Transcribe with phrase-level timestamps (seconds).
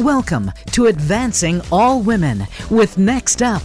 [0.00, 3.62] Welcome to Advancing All Women with Next Up.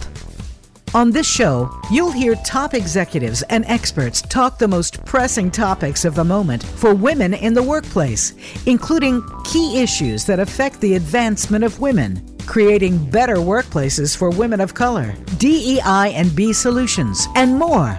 [0.94, 6.14] On this show, you'll hear top executives and experts talk the most pressing topics of
[6.14, 8.32] the moment for women in the workplace,
[8.66, 14.72] including key issues that affect the advancement of women, creating better workplaces for women of
[14.72, 17.98] color, DEI and B solutions, and more.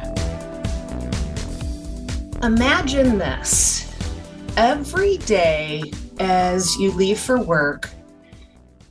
[2.43, 3.93] Imagine this
[4.55, 5.84] every day
[6.21, 7.89] as you leave for work,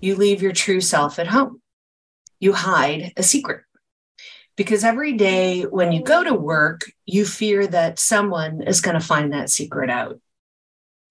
[0.01, 1.61] you leave your true self at home.
[2.39, 3.63] You hide a secret.
[4.57, 9.07] Because every day when you go to work, you fear that someone is going to
[9.07, 10.21] find that secret out.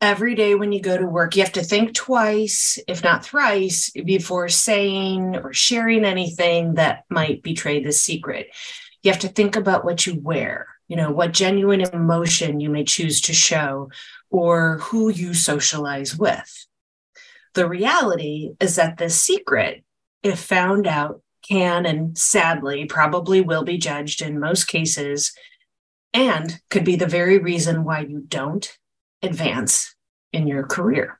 [0.01, 3.89] Every day when you go to work, you have to think twice, if not thrice,
[3.89, 8.47] before saying or sharing anything that might betray the secret.
[9.03, 12.83] You have to think about what you wear, you know, what genuine emotion you may
[12.83, 13.89] choose to show,
[14.29, 16.67] or who you socialize with.
[17.53, 19.83] The reality is that this secret,
[20.23, 25.33] if found out, can and sadly probably will be judged in most cases
[26.13, 28.77] and could be the very reason why you don't
[29.21, 29.95] advance
[30.31, 31.19] in your career.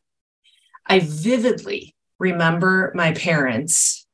[0.86, 4.08] I vividly remember my parents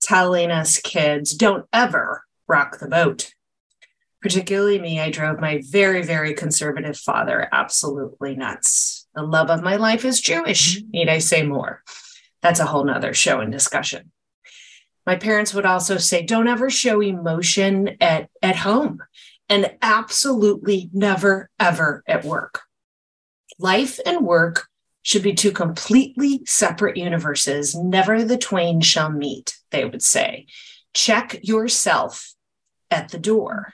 [0.00, 3.32] telling us kids, don't ever rock the boat.
[4.22, 8.99] Particularly me, I drove my very, very conservative father absolutely nuts.
[9.14, 10.78] The love of my life is Jewish.
[10.78, 10.90] Mm-hmm.
[10.90, 11.82] Need I say more?
[12.42, 14.12] That's a whole nother show and discussion.
[15.06, 19.00] My parents would also say, don't ever show emotion at, at home
[19.48, 22.60] and absolutely never, ever at work.
[23.58, 24.68] Life and work
[25.02, 27.74] should be two completely separate universes.
[27.74, 30.46] Never the twain shall meet, they would say.
[30.94, 32.32] Check yourself
[32.90, 33.72] at the door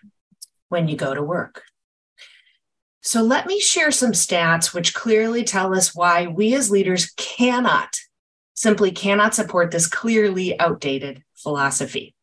[0.68, 1.62] when you go to work.
[3.06, 7.94] So let me share some stats which clearly tell us why we as leaders cannot,
[8.54, 12.16] simply cannot support this clearly outdated philosophy.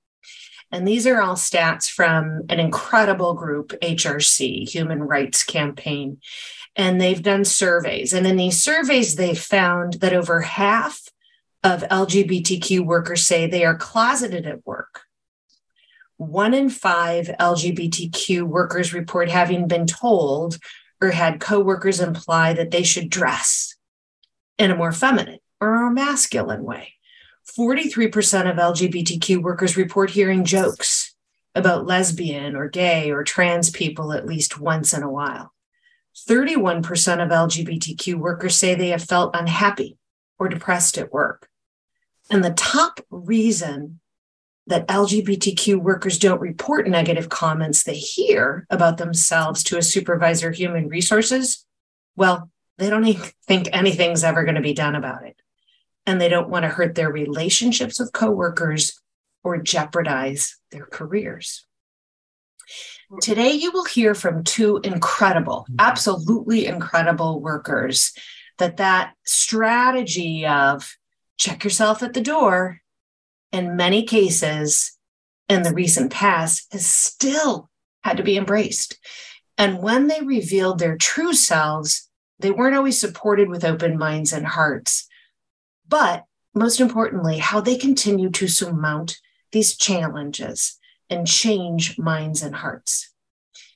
[0.73, 6.17] And these are all stats from an incredible group, HRC, Human Rights Campaign.
[6.75, 8.11] And they've done surveys.
[8.11, 11.01] And in these surveys, they found that over half
[11.63, 15.03] of LGBTQ workers say they are closeted at work
[16.17, 20.57] one in five LGBTQ workers report having been told
[21.01, 23.75] or had coworkers imply that they should dress
[24.57, 26.93] in a more feminine or a masculine way.
[27.57, 31.13] 43% of LGBTQ workers report hearing jokes
[31.55, 35.53] about lesbian or gay or trans people at least once in a while.
[36.27, 36.77] 31%
[37.23, 39.97] of LGBTQ workers say they have felt unhappy
[40.39, 41.49] or depressed at work.
[42.29, 43.99] And the top reason
[44.67, 50.87] that LGBTQ workers don't report negative comments they hear about themselves to a supervisor human
[50.87, 51.65] resources,
[52.15, 55.35] well, they don't even think anything's ever going to be done about it.
[56.05, 58.99] And they don't want to hurt their relationships with coworkers
[59.43, 61.65] or jeopardize their careers.
[63.21, 65.75] Today, you will hear from two incredible, mm-hmm.
[65.79, 68.13] absolutely incredible workers
[68.57, 70.95] that that strategy of
[71.37, 72.81] check yourself at the door
[73.53, 74.97] in many cases
[75.47, 77.69] in the recent past has still
[78.03, 78.97] had to be embraced.
[79.57, 82.09] And when they revealed their true selves,
[82.39, 85.07] they weren't always supported with open minds and hearts.
[85.87, 86.25] But
[86.55, 89.19] most importantly, how they continue to surmount
[89.51, 93.11] these challenges and change minds and hearts.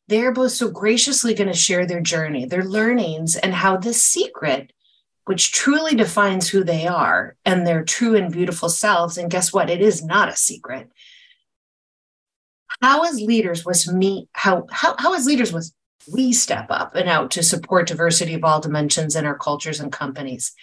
[0.08, 4.04] They are both so graciously going to share their journey, their learnings, and how this
[4.04, 4.72] secret
[5.28, 9.18] which truly defines who they are and their true and beautiful selves.
[9.18, 9.70] And guess what?
[9.70, 10.90] It is not a secret.
[12.82, 15.74] How as leaders was me, how, how, how as leaders was
[16.12, 19.92] we step up and out to support diversity of all dimensions in our cultures and
[19.92, 20.54] companies.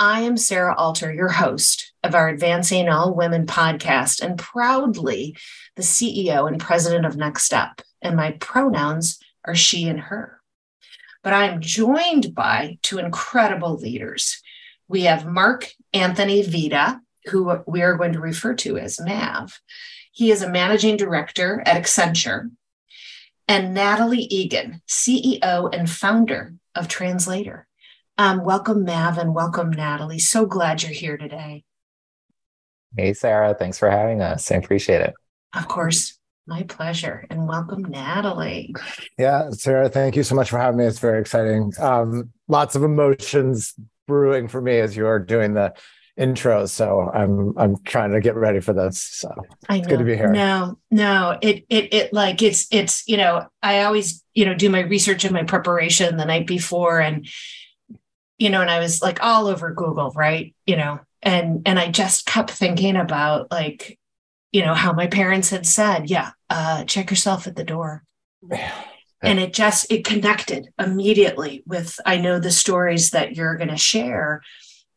[0.00, 5.36] I am Sarah Alter, your host of our Advancing All Women podcast, and proudly
[5.76, 7.80] the CEO and president of Next Up.
[8.00, 10.41] And my pronouns are she and her
[11.22, 14.42] but I am joined by two incredible leaders.
[14.88, 19.60] We have Mark Anthony Vita, who we are going to refer to as Mav.
[20.12, 22.50] He is a managing director at Accenture,
[23.48, 27.66] and Natalie Egan, CEO and founder of Translator.
[28.18, 30.18] Um, welcome, Mav, and welcome, Natalie.
[30.18, 31.64] So glad you're here today.
[32.96, 33.54] Hey, Sarah.
[33.54, 34.50] Thanks for having us.
[34.52, 35.14] I appreciate it.
[35.54, 36.18] Of course.
[36.46, 37.24] My pleasure.
[37.30, 38.74] And welcome, Natalie.
[39.18, 40.86] Yeah, Sarah, thank you so much for having me.
[40.86, 41.72] It's very exciting.
[41.78, 43.74] Um, lots of emotions
[44.08, 45.72] brewing for me as you're doing the
[46.16, 46.66] intro.
[46.66, 49.00] So I'm I'm trying to get ready for this.
[49.00, 49.32] So
[49.68, 50.32] I it's good to be here.
[50.32, 54.68] No, no, it it it like it's it's you know, I always, you know, do
[54.68, 57.26] my research and my preparation the night before and
[58.38, 60.54] you know, and I was like all over Google, right?
[60.66, 63.98] You know, and and i just kept thinking about like
[64.52, 68.04] you know how my parents had said yeah uh check yourself at the door.
[69.24, 73.76] And it just it connected immediately with i know the stories that you're going to
[73.76, 74.42] share.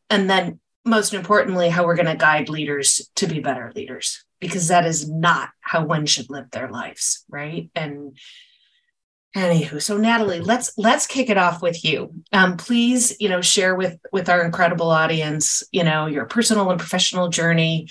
[0.10, 4.70] And then most importantly how we're going to guide leaders to be better leaders because
[4.70, 7.70] that is not how one should live their lives right?
[7.76, 8.18] And
[9.36, 12.12] anywho so natalie let's let's kick it off with you.
[12.34, 16.80] Um, please you know share with with our incredible audience you know your personal and
[16.80, 17.90] professional journey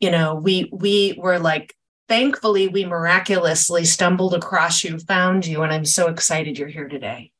[0.00, 1.74] you know we we were like
[2.08, 7.32] thankfully we miraculously stumbled across you found you and i'm so excited you're here today.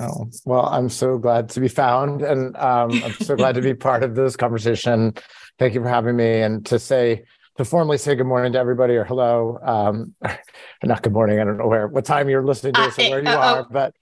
[0.00, 3.74] Oh well i'm so glad to be found and um, i'm so glad to be
[3.88, 5.14] part of this conversation.
[5.58, 7.24] Thank you for having me and to say
[7.56, 10.14] to formally say good morning to everybody or hello um,
[10.84, 13.10] not good morning i don't know where what time you're listening to this uh, or
[13.10, 13.94] where you uh, are oh, but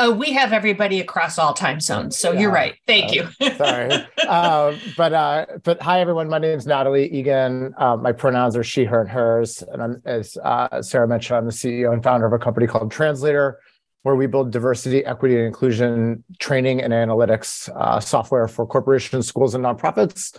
[0.00, 2.16] Oh, we have everybody across all time zones.
[2.16, 2.76] So yeah, you're right.
[2.86, 3.54] Thank uh, you.
[3.56, 3.90] sorry.
[4.28, 6.28] Um, but uh, but hi everyone.
[6.28, 7.72] My name is Natalie Egan.
[7.78, 9.62] Uh, my pronouns are she, her, and hers.
[9.62, 12.90] And I'm, as uh, Sarah mentioned, I'm the CEO and founder of a company called
[12.90, 13.58] Translator,
[14.02, 19.54] where we build diversity, equity, and inclusion training and analytics uh, software for corporations, schools,
[19.54, 20.38] and nonprofits.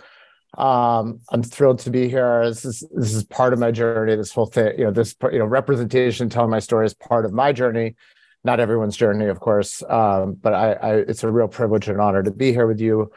[0.56, 2.48] Um, I'm thrilled to be here.
[2.48, 4.16] This is this is part of my journey.
[4.16, 7.34] This whole thing, you know, this you know, representation, telling my story is part of
[7.34, 7.96] my journey
[8.44, 12.24] not everyone's journey, of course, um, but I, I, it's a real privilege and honor
[12.24, 13.12] to be here with you,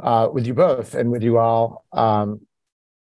[0.00, 1.84] uh, with you both, and with you all.
[1.92, 2.40] Um,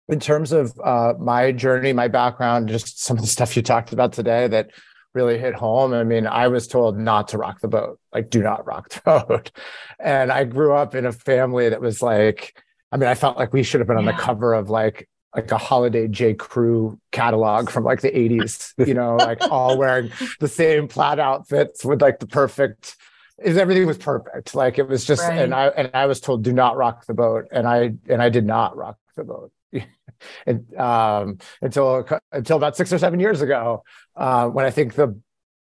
[0.08, 3.92] in terms of uh, my journey, my background, just some of the stuff you talked
[3.92, 4.70] about today that
[5.14, 5.94] really hit home.
[5.94, 9.00] I mean, I was told not to rock the boat, like do not rock the
[9.28, 9.50] boat,
[9.98, 12.62] and I grew up in a family that was like.
[12.92, 15.52] I mean, I felt like we should have been on the cover of like like
[15.52, 16.34] a holiday J.
[16.34, 20.10] Crew catalog from like the 80s, you know, like all wearing
[20.40, 22.96] the same plaid outfits with like the perfect
[23.42, 24.54] is everything was perfect.
[24.54, 25.38] Like it was just right.
[25.38, 27.48] and I and I was told do not rock the boat.
[27.52, 29.52] And I and I did not rock the boat.
[30.46, 33.84] and um until until about six or seven years ago,
[34.16, 35.20] uh, when I think the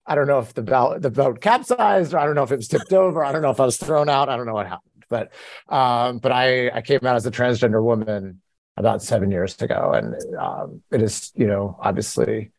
[0.05, 2.57] I don't know if the boat the boat capsized or I don't know if it
[2.57, 3.23] was tipped over.
[3.23, 4.29] I don't know if I was thrown out.
[4.29, 5.03] I don't know what happened.
[5.09, 5.33] But
[5.67, 8.41] um, but I I came out as a transgender woman
[8.77, 12.51] about seven years ago, and um, it is you know obviously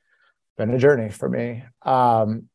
[0.58, 1.62] been a journey for me.
[1.82, 2.48] Um,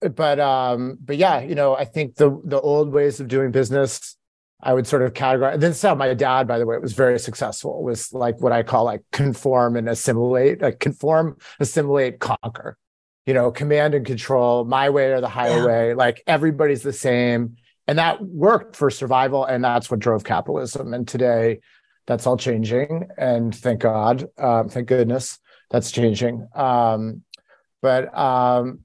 [0.00, 4.16] but um, but yeah, you know, I think the the old ways of doing business,
[4.62, 5.60] I would sort of categorize.
[5.60, 7.82] This is how my dad, by the way, was very successful.
[7.82, 12.78] Was like what I call like conform and assimilate, like conform, assimilate, conquer.
[13.26, 15.88] You know, command and control, my way or the highway.
[15.88, 15.94] Yeah.
[15.94, 17.56] Like everybody's the same,
[17.86, 20.94] and that worked for survival, and that's what drove capitalism.
[20.94, 21.60] And today,
[22.08, 25.38] that's all changing and thank god um, thank goodness
[25.70, 26.48] that's changing.
[26.54, 27.22] Um,
[27.82, 28.80] but um,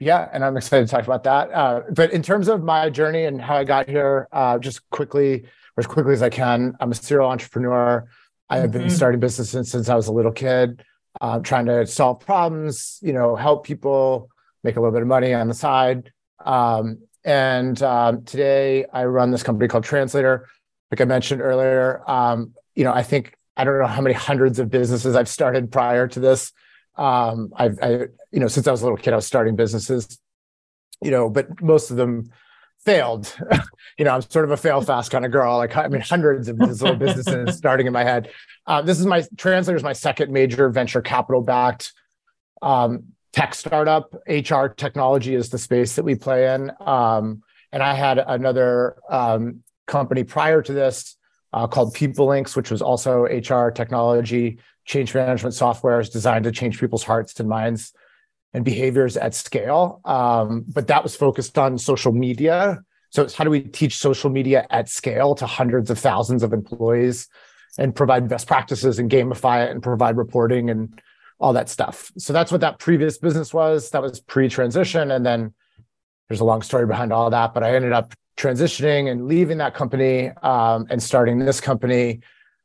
[0.00, 1.50] yeah and i'm excited to talk about that.
[1.52, 5.42] Uh, but in terms of my journey and how i got here uh, just quickly
[5.42, 8.08] or as quickly as i can i'm a serial entrepreneur.
[8.50, 8.80] I have mm-hmm.
[8.80, 10.82] been starting businesses since i was a little kid
[11.20, 14.30] uh, trying to solve problems you know help people
[14.62, 16.12] make a little bit of money on the side.
[16.44, 20.46] Um, and um, today i run this company called translator
[20.90, 24.58] like I mentioned earlier, um, you know, I think I don't know how many hundreds
[24.58, 26.52] of businesses I've started prior to this.
[26.96, 27.90] Um, I've, I,
[28.30, 30.18] you know, since I was a little kid, I was starting businesses,
[31.02, 32.30] you know, but most of them
[32.84, 33.36] failed.
[33.98, 35.56] you know, I'm sort of a fail fast kind of girl.
[35.56, 38.30] Like, I mean, hundreds of these little businesses starting in my head.
[38.66, 41.92] Uh, this is my translator is my second major venture capital backed
[42.62, 44.14] um, tech startup.
[44.28, 46.70] HR technology is the space that we play in.
[46.80, 51.16] Um, and I had another um, company prior to this
[51.52, 56.78] uh, called PeopleLinx, which was also HR technology, change management software is designed to change
[56.78, 57.92] people's hearts and minds
[58.54, 60.00] and behaviors at scale.
[60.04, 62.82] Um, but that was focused on social media.
[63.10, 66.52] So it's how do we teach social media at scale to hundreds of thousands of
[66.52, 67.28] employees
[67.78, 71.00] and provide best practices and gamify it and provide reporting and
[71.38, 72.10] all that stuff.
[72.18, 73.90] So that's what that previous business was.
[73.90, 75.10] That was pre-transition.
[75.10, 75.54] And then
[76.28, 79.74] there's a long story behind all that, but I ended up transitioning and leaving that
[79.74, 82.20] company um, and starting this company.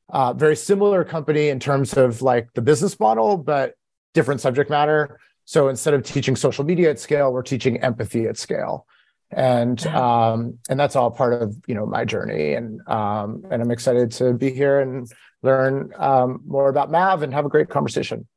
[0.10, 3.74] Uh, very similar company in terms of like the business model, but
[4.14, 5.20] different subject matter.
[5.46, 8.86] So instead of teaching social media at scale, we're teaching empathy at scale,
[9.32, 12.54] and um, and that's all part of you know my journey.
[12.54, 15.12] And um, and I'm excited to be here and
[15.42, 18.28] learn um, more about Mav and have a great conversation.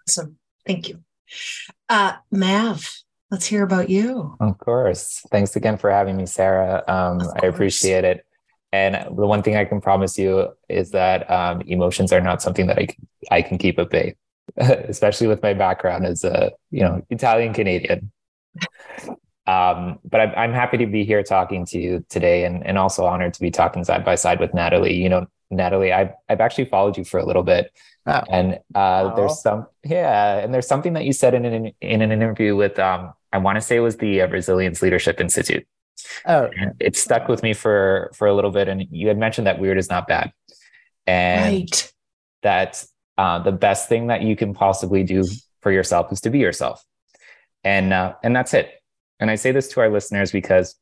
[0.00, 0.36] Awesome,
[0.66, 1.02] thank you,
[1.88, 3.02] uh, Mav.
[3.32, 4.36] Let's hear about you.
[4.40, 5.24] Of course.
[5.30, 6.84] Thanks again for having me, Sarah.
[6.86, 8.26] Um, I appreciate it.
[8.72, 12.66] And the one thing I can promise you is that um, emotions are not something
[12.66, 14.16] that I can, I can keep at bay,
[14.58, 18.12] especially with my background as a you know Italian Canadian.
[19.46, 23.06] Um, but I'm, I'm happy to be here talking to you today and, and also
[23.06, 24.94] honored to be talking side by side with Natalie.
[24.94, 27.72] You know, Natalie, I've, I've actually followed you for a little bit.
[28.06, 28.22] Oh.
[28.30, 32.10] And uh, there's some, yeah, and there's something that you said in an, in an
[32.10, 35.66] interview with, um, I want to say it was the uh, Resilience Leadership Institute.
[36.26, 38.66] Oh, and it stuck with me for for a little bit.
[38.68, 40.32] And you had mentioned that weird is not bad,
[41.06, 41.92] and right.
[42.42, 42.84] that
[43.18, 45.24] uh, the best thing that you can possibly do
[45.60, 46.84] for yourself is to be yourself,
[47.62, 48.70] and uh, and that's it.
[49.20, 50.74] And I say this to our listeners because,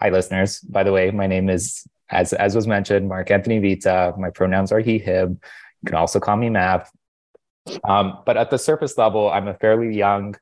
[0.00, 0.60] hi, listeners.
[0.60, 4.14] By the way, my name is as as was mentioned, Mark Anthony Vita.
[4.18, 5.40] My pronouns are he him.
[5.84, 6.90] You can also call me Mav.
[7.84, 10.36] Um, but at the surface level, I'm a fairly young,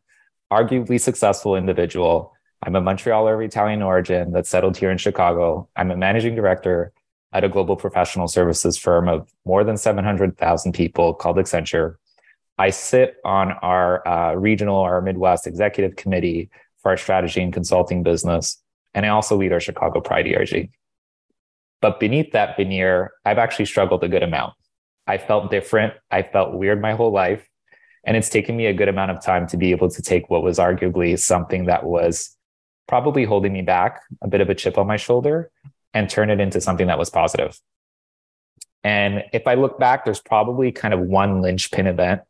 [0.51, 2.33] arguably successful individual
[2.65, 5.69] I'm a Montrealer of Italian origin that settled here in Chicago.
[5.75, 6.93] I'm a managing director
[7.33, 11.97] at a global professional services firm of more than 700,000 people called Accenture.
[12.59, 16.51] I sit on our uh, regional, our Midwest executive committee
[16.83, 18.63] for our strategy and consulting business.
[18.95, 20.71] And I also lead our Chicago Pride ERG.
[21.81, 24.55] But beneath that veneer, I've actually struggled a good amount.
[25.07, 25.95] I felt different.
[26.11, 27.49] I felt weird my whole life.
[28.05, 30.43] And it's taken me a good amount of time to be able to take what
[30.43, 32.37] was arguably something that was
[32.89, 35.51] probably holding me back, a bit of a chip on my shoulder,
[35.95, 37.59] and turn it into something that was positive.
[38.85, 42.23] And if I look back, there's probably kind of one linchpin event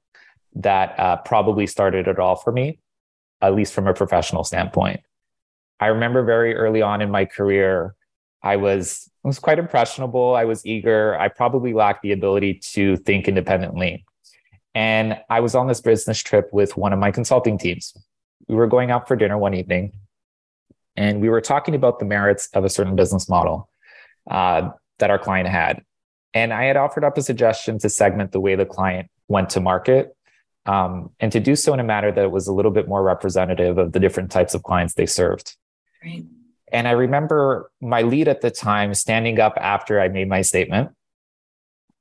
[0.57, 2.79] that uh, probably started it all for me,
[3.41, 5.01] at least from a professional standpoint.
[5.81, 7.95] I remember very early on in my career,
[8.43, 10.35] I was I was quite impressionable.
[10.35, 11.19] I was eager.
[11.19, 14.05] I probably lacked the ability to think independently.
[14.75, 17.97] And I was on this business trip with one of my consulting teams.
[18.49, 19.93] We were going out for dinner one evening,
[20.97, 23.69] and we were talking about the merits of a certain business model
[24.29, 25.85] uh, that our client had.
[26.35, 29.61] And I had offered up a suggestion to segment the way the client went to
[29.61, 30.17] market
[30.67, 33.79] um, and to do so in a manner that was a little bit more representative
[33.79, 35.57] of the different types of clients they served.
[36.03, 36.25] Right.
[36.73, 40.91] And I remember my lead at the time standing up after I made my statement.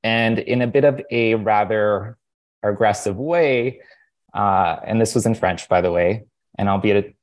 [0.02, 2.16] And in a bit of a rather
[2.62, 3.80] aggressive way,
[4.34, 6.24] uh, and this was in French, by the way,
[6.58, 7.16] and albeit it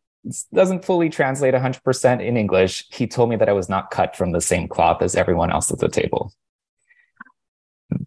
[0.54, 2.86] doesn't fully translate 100% in English.
[2.92, 5.72] He told me that I was not cut from the same cloth as everyone else
[5.72, 6.32] at the table.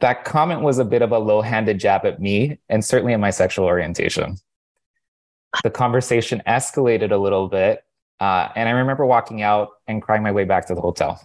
[0.01, 3.21] That comment was a bit of a low handed jab at me and certainly at
[3.21, 4.37] my sexual orientation.
[5.65, 7.85] The conversation escalated a little bit.
[8.23, 11.21] Uh, and I remember walking out and crying my way back to the hotel.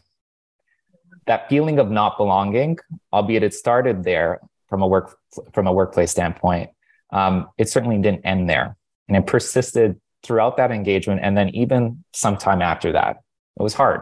[1.27, 2.79] That feeling of not belonging,
[3.13, 4.39] albeit it started there
[4.69, 5.17] from a work
[5.53, 6.71] from a workplace standpoint,
[7.11, 8.75] um, it certainly didn't end there,
[9.07, 13.17] and it persisted throughout that engagement and then even sometime after that.
[13.59, 14.01] It was hard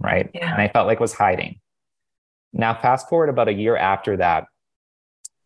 [0.00, 0.30] right?
[0.34, 0.52] Yeah.
[0.52, 1.60] and i felt like I was hiding.
[2.52, 4.46] Now fast forward about a year after that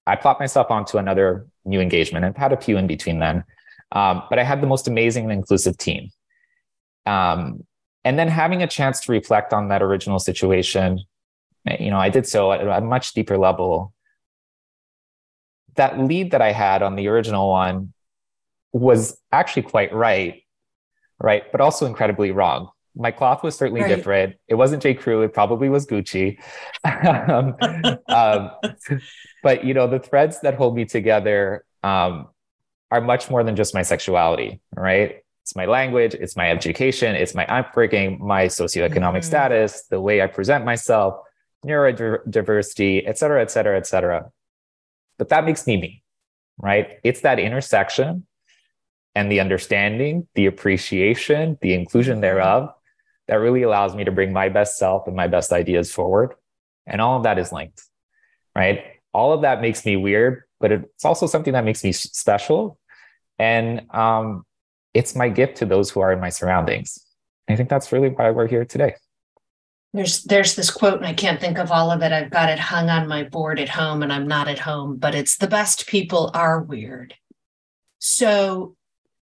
[0.06, 3.44] i plopped myself onto another new engagement i've had a few in between then.
[3.92, 6.10] Um, but i had the most amazing and inclusive team
[7.06, 7.64] um,
[8.04, 11.00] and then having a chance to reflect on that original situation
[11.78, 13.92] you know i did so at a much deeper level
[15.76, 17.94] that lead that i had on the original one
[18.74, 20.42] was actually quite right,
[21.20, 22.68] right, but also incredibly wrong.
[22.96, 23.88] My cloth was certainly right.
[23.88, 24.36] different.
[24.48, 24.94] It wasn't J.
[24.94, 25.22] Crew.
[25.22, 26.38] It probably was Gucci.
[26.84, 27.56] um,
[28.08, 28.50] um,
[29.42, 32.28] but you know, the threads that hold me together um,
[32.90, 35.23] are much more than just my sexuality, right?
[35.44, 39.20] It's my language, it's my education, it's my upbringing, my socioeconomic mm-hmm.
[39.20, 41.20] status, the way I present myself,
[41.66, 44.30] neurodiversity, et cetera, et cetera, et cetera.
[45.18, 46.02] But that makes me me,
[46.56, 46.98] right?
[47.04, 48.26] It's that intersection
[49.14, 52.72] and the understanding, the appreciation, the inclusion thereof
[53.28, 56.32] that really allows me to bring my best self and my best ideas forward.
[56.86, 57.82] And all of that is linked,
[58.56, 58.82] right?
[59.12, 62.78] All of that makes me weird, but it's also something that makes me special.
[63.38, 64.46] And um,
[64.94, 66.98] it's my gift to those who are in my surroundings.
[67.48, 68.94] I think that's really why we're here today.
[69.92, 72.10] There's there's this quote, and I can't think of all of it.
[72.10, 75.14] I've got it hung on my board at home, and I'm not at home, but
[75.14, 77.14] it's the best people are weird.
[77.98, 78.76] So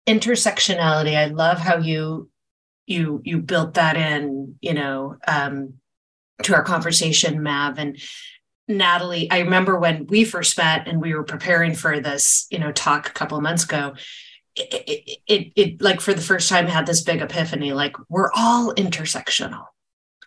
[0.09, 2.29] intersectionality i love how you
[2.87, 5.73] you you built that in you know um
[6.41, 8.01] to our conversation mav and
[8.67, 12.71] natalie i remember when we first met and we were preparing for this you know
[12.71, 13.93] talk a couple of months ago
[14.59, 18.73] it, it, it, like for the first time had this big epiphany like we're all
[18.75, 19.65] intersectional.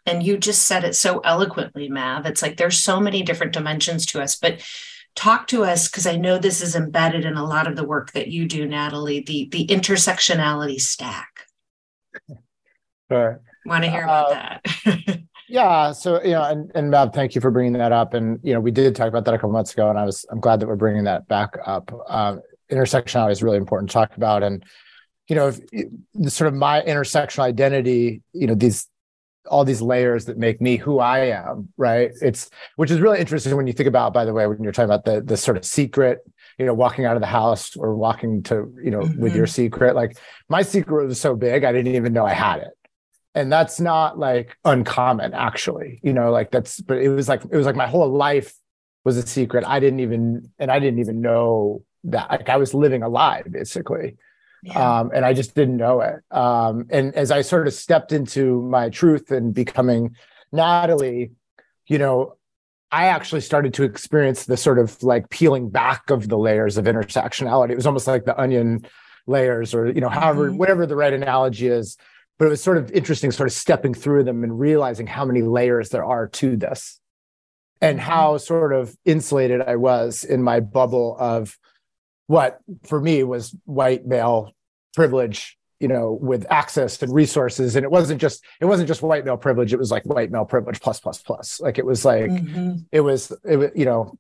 [0.05, 2.27] And you just said it so eloquently mav.
[2.27, 4.61] It's like there's so many different dimensions to us but
[5.15, 8.13] talk to us because i know this is embedded in a lot of the work
[8.13, 11.47] that you do natalie the the intersectionality stack.
[13.11, 15.21] Sure want to hear about uh, that?
[15.49, 18.15] yeah so you know and, and Mav, thank you for bringing that up.
[18.15, 20.25] And you know we did talk about that a couple months ago and i was
[20.31, 21.93] i'm glad that we're bringing that back up.
[22.09, 22.41] Um,
[22.73, 24.65] intersectionality is really important to talk about and
[25.29, 25.61] you know, if,
[26.15, 28.87] the sort of my intersectional identity, you know, these
[29.51, 32.11] all these layers that make me who I am, right?
[32.21, 34.91] It's which is really interesting when you think about, by the way, when you're talking
[34.91, 36.19] about the the sort of secret,
[36.59, 39.21] you know, walking out of the house or walking to, you know, mm-hmm.
[39.21, 39.53] with your mm-hmm.
[39.53, 39.97] secret.
[39.97, 42.73] Like my secret was so big, I didn't even know I had it.
[43.35, 45.99] And that's not like uncommon, actually.
[46.03, 48.55] You know, like that's but it was like it was like my whole life
[49.05, 49.65] was a secret.
[49.67, 53.43] I didn't even and I didn't even know that like I was living a lie,
[53.43, 54.17] basically.
[54.63, 55.01] Yeah.
[55.01, 56.21] Um, and I just didn't know it.
[56.31, 60.15] Um, and as I sort of stepped into my truth and becoming
[60.53, 61.33] Natalie,
[61.89, 62.37] you know,
[62.93, 66.85] I actually started to experience the sort of like peeling back of the layers of
[66.85, 67.71] intersectionality.
[67.71, 68.87] It was almost like the onion
[69.27, 70.59] layers, or you know, however, mm-hmm.
[70.59, 71.97] whatever the right analogy is.
[72.39, 75.43] But it was sort of interesting, sort of stepping through them and realizing how many
[75.43, 77.01] layers there are to this,
[77.81, 78.09] and mm-hmm.
[78.09, 81.59] how sort of insulated I was in my bubble of
[82.33, 84.53] what for me was white male
[84.95, 87.77] privilege you know with access and resources.
[87.77, 89.75] And it wasn't just it wasn't just white male privilege.
[89.75, 91.61] It was like white male privilege plus plus plus.
[91.61, 92.77] Like it was like mm-hmm.
[92.91, 94.17] it was it was you know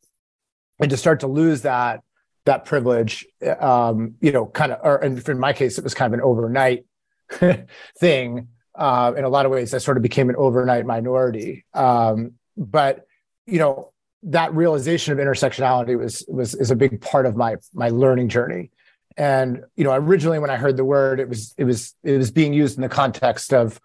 [0.78, 2.02] and to start to lose that
[2.44, 3.24] that privilege
[3.60, 6.24] um you know kind of or and in my case it was kind of an
[6.24, 6.84] overnight
[7.98, 8.48] thing.
[8.74, 11.64] Uh in a lot of ways i sort of became an overnight minority.
[11.72, 13.06] Um but
[13.46, 13.91] you know
[14.24, 18.70] that realization of intersectionality was was is a big part of my my learning journey.
[19.16, 22.30] And you know originally when i heard the word it was it was it was
[22.30, 23.80] being used in the context of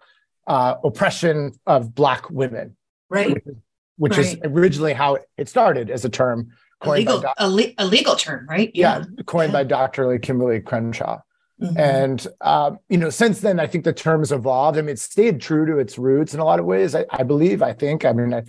[0.46, 2.76] uh, oppression of black women.
[3.10, 3.34] Right.
[3.34, 3.44] Which,
[3.96, 4.26] which right.
[4.26, 8.16] is originally how it started as a term coined a legal, by a, a legal
[8.16, 8.70] term right?
[8.74, 9.22] Yeah, yeah.
[9.24, 9.58] coined yeah.
[9.58, 11.20] by dr kimberly crenshaw.
[11.60, 11.76] Mm-hmm.
[11.76, 14.78] and uh, you know since then i think the term's evolved.
[14.78, 17.24] I mean it stayed true to its roots in a lot of ways i, I
[17.24, 18.04] believe i think.
[18.04, 18.44] I mean I,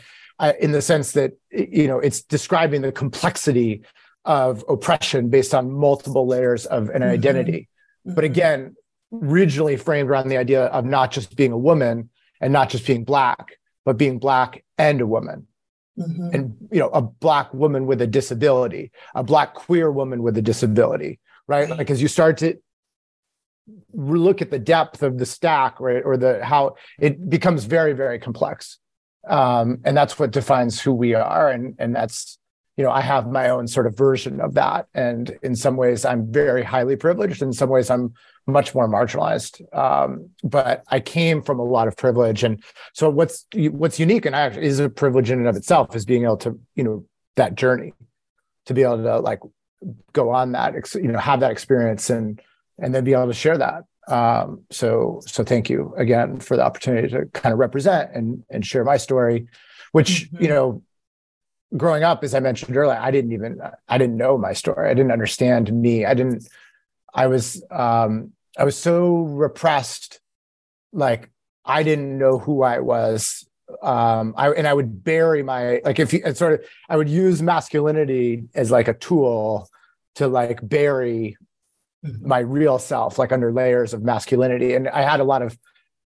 [0.59, 3.83] in the sense that you know it's describing the complexity
[4.25, 7.11] of oppression based on multiple layers of an mm-hmm.
[7.11, 7.69] identity.
[8.05, 8.15] Mm-hmm.
[8.15, 8.75] But again,
[9.13, 12.09] originally framed around the idea of not just being a woman
[12.41, 15.47] and not just being black, but being black and a woman.
[15.97, 16.29] Mm-hmm.
[16.33, 20.41] And you know, a black woman with a disability, a black queer woman with a
[20.41, 21.69] disability, right?
[21.69, 21.77] right.
[21.77, 22.57] Like as you start to
[23.93, 28.19] look at the depth of the stack, right, or the how it becomes very, very
[28.19, 28.79] complex
[29.27, 31.49] um, and that's what defines who we are.
[31.49, 32.37] And and that's
[32.77, 34.87] you know i have my own sort of version of that.
[34.93, 37.41] And in some ways i'm very highly privileged.
[37.41, 38.13] In some ways i'm
[38.47, 39.61] much more marginalized.
[39.75, 42.43] Um, but i came from a lot of privilege.
[42.43, 46.05] And so what's what's unique and actually is a privilege in and of itself is
[46.05, 47.05] being able to you know
[47.35, 47.93] that journey
[48.65, 49.39] to be able to like
[50.13, 52.41] go on that you know have that experience and
[52.77, 56.63] and then be able to share that um, so so thank you again for the
[56.63, 59.47] opportunity to kind of represent and and share my story,
[59.91, 60.43] which mm-hmm.
[60.43, 60.81] you know,
[61.77, 64.89] growing up, as I mentioned earlier, I didn't even I didn't know my story.
[64.89, 66.05] I didn't understand me.
[66.05, 66.47] I didn't.
[67.13, 70.19] I was um, I was so repressed,
[70.91, 71.29] like
[71.63, 73.47] I didn't know who I was.
[73.83, 77.41] Um, I and I would bury my like if you sort of I would use
[77.41, 79.69] masculinity as like a tool
[80.15, 81.37] to like bury.
[82.03, 84.73] My real self, like under layers of masculinity.
[84.73, 85.57] And I had a lot of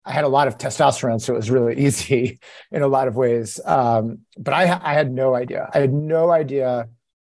[0.03, 2.39] I had a lot of testosterone, so it was really easy
[2.71, 3.59] in a lot of ways.
[3.65, 5.69] Um, but I, I had no idea.
[5.73, 6.87] I had no idea.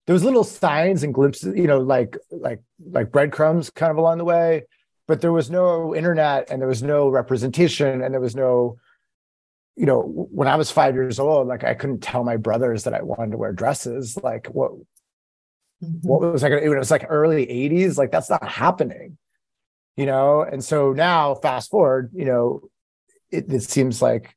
[0.06, 4.18] There was little signs and glimpses, you know, like like like breadcrumbs kind of along
[4.18, 4.64] the way,
[5.08, 8.78] but there was no internet and there was no representation and there was no,
[9.76, 12.94] you know, when I was five years old, like I couldn't tell my brothers that
[12.94, 14.16] I wanted to wear dresses.
[14.22, 14.72] Like what
[15.82, 16.08] Mm-hmm.
[16.08, 19.18] What was like it was like early 80s, like that's not happening,
[19.96, 20.42] you know.
[20.42, 22.62] And so now, fast forward, you know,
[23.30, 24.34] it, it seems like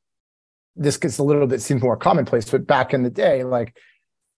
[0.76, 3.76] this gets a little bit seems more commonplace, but back in the day, like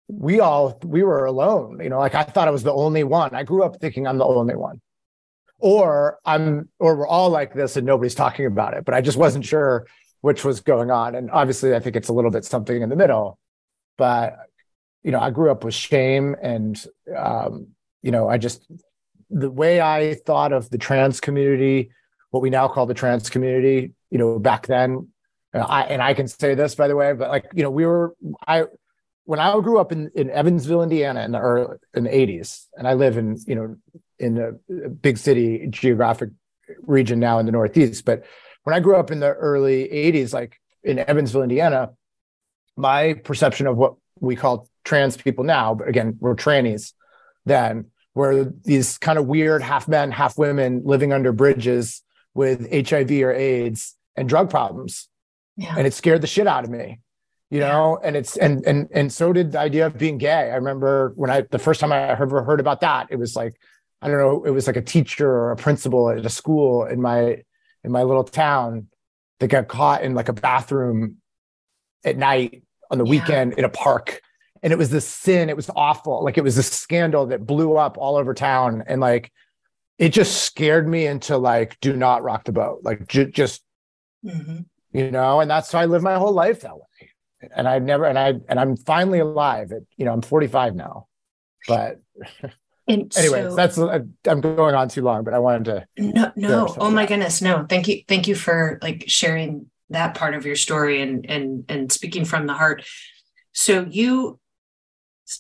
[0.09, 3.35] we all we were alone, you know, like I thought I was the only one.
[3.35, 4.81] I grew up thinking I'm the only one.
[5.59, 9.17] Or I'm or we're all like this and nobody's talking about it, but I just
[9.17, 9.87] wasn't sure
[10.21, 11.15] which was going on.
[11.15, 13.39] And obviously I think it's a little bit something in the middle.
[13.97, 14.37] But
[15.03, 16.85] you know, I grew up with shame and,
[17.17, 17.69] um,
[18.03, 18.65] you know, I just,
[19.31, 21.91] the way I thought of the trans community,
[22.31, 25.09] what we now call the trans community, you know, back then,
[25.55, 28.15] I, and I can say this by the way, but like, you know, we were,
[28.47, 28.65] I,
[29.25, 32.89] when I grew up in, in Evansville, Indiana in the early, in the 80s, and
[32.89, 33.77] I live in, you know,
[34.19, 36.31] in a big city geographic
[36.83, 38.25] region now in the Northeast, but
[38.65, 41.91] when I grew up in the early 80s, like in Evansville, Indiana,
[42.77, 46.93] my perception of what we call trans people now, but again, we're trannies
[47.45, 52.03] then, were these kind of weird half men, half women living under bridges
[52.35, 55.09] with HIV or AIDS and drug problems.
[55.57, 55.75] Yeah.
[55.77, 57.01] And it scared the shit out of me.
[57.51, 58.09] You know, yeah.
[58.09, 60.51] and it's and and and so did the idea of being gay.
[60.51, 63.61] I remember when I the first time I ever heard about that, it was like
[64.01, 67.03] I don't know, it was like a teacher or a principal at a school in
[67.03, 67.43] my
[67.85, 68.87] in my little town
[69.41, 71.19] that got caught in like a bathroom
[72.05, 73.11] at night on the yeah.
[73.11, 74.21] weekend in a park.
[74.63, 75.49] And it was this sin.
[75.49, 76.23] It was awful.
[76.23, 78.85] Like it was a scandal that blew up all over town.
[78.87, 79.33] And like
[79.99, 82.81] it just scared me into like, do not rock the boat.
[82.83, 83.63] Like j- just,
[84.25, 84.59] mm-hmm.
[84.93, 87.11] you know, and that's how I live my whole life that way.
[87.57, 91.09] And i've never, and I, and I'm finally alive at, you know, I'm 45 now,
[91.67, 92.01] but
[92.89, 95.87] And anyway, so, that's uh, I'm going on too long, but I wanted to.
[95.99, 96.75] No, no.
[96.79, 97.65] Oh my goodness, no.
[97.69, 101.93] Thank you, thank you for like sharing that part of your story and and and
[101.93, 102.85] speaking from the heart.
[103.53, 104.39] So you,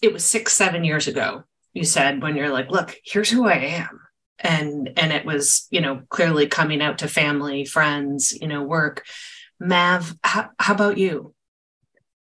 [0.03, 1.45] it was six, seven years ago.
[1.73, 4.01] You said when you're like, look, here's who I am,
[4.39, 9.05] and and it was you know clearly coming out to family, friends, you know, work.
[9.61, 11.35] Mav, how, how about you?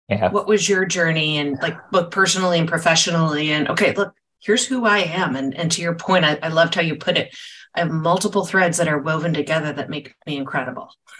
[0.09, 0.31] Yeah.
[0.31, 3.51] What was your journey and like both personally and professionally?
[3.51, 5.35] And okay, look, here's who I am.
[5.35, 7.35] And, and to your point, I, I loved how you put it.
[7.75, 10.89] I have multiple threads that are woven together that make me incredible.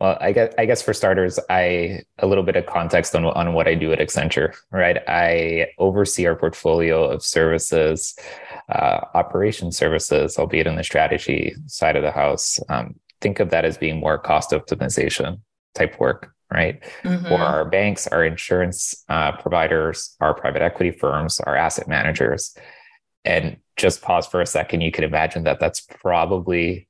[0.00, 3.54] well, I guess I guess for starters, I a little bit of context on on
[3.54, 4.54] what I do at Accenture.
[4.70, 8.16] Right, I oversee our portfolio of services,
[8.68, 12.60] uh, operation services, albeit in the strategy side of the house.
[12.68, 15.40] Um, think of that as being more cost optimization
[15.74, 16.82] type work right?
[17.02, 17.26] Mm-hmm.
[17.26, 22.56] For our banks, our insurance uh, providers, our private equity firms, our asset managers.
[23.24, 24.82] And just pause for a second.
[24.82, 26.88] You can imagine that that's probably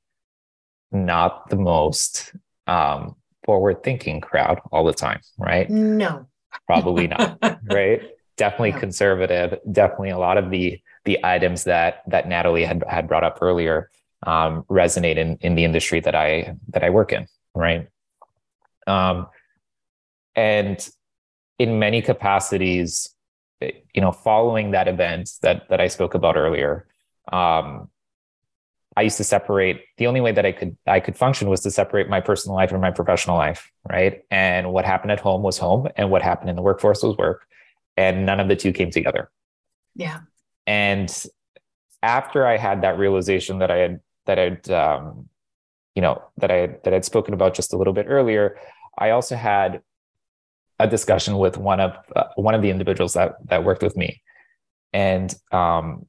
[0.91, 2.33] not the most
[2.67, 5.69] um, forward thinking crowd all the time, right?
[5.69, 6.27] No.
[6.67, 7.37] Probably not,
[7.69, 8.01] right?
[8.37, 8.79] Definitely no.
[8.79, 9.59] conservative.
[9.71, 13.89] Definitely a lot of the the items that that Natalie had had brought up earlier
[14.25, 17.87] um, resonate in in the industry that I that I work in, right?
[18.87, 19.27] Um,
[20.35, 20.87] and
[21.59, 23.15] in many capacities
[23.61, 26.87] you know following that event that that i spoke about earlier
[27.31, 27.89] um,
[28.95, 31.71] i used to separate the only way that i could i could function was to
[31.71, 34.23] separate my personal life from my professional life right?
[34.31, 37.45] And what happened at home was home and what happened in the workforce was work
[37.97, 39.29] and none of the two came together.
[39.95, 40.21] Yeah.
[40.67, 41.13] And
[42.03, 45.27] after i had that realization that i had that i'd um,
[45.95, 48.59] you know that i that i'd spoken about just a little bit earlier
[48.99, 49.81] i also had
[50.77, 54.21] a discussion with one of uh, one of the individuals that that worked with me,
[54.93, 56.05] and um,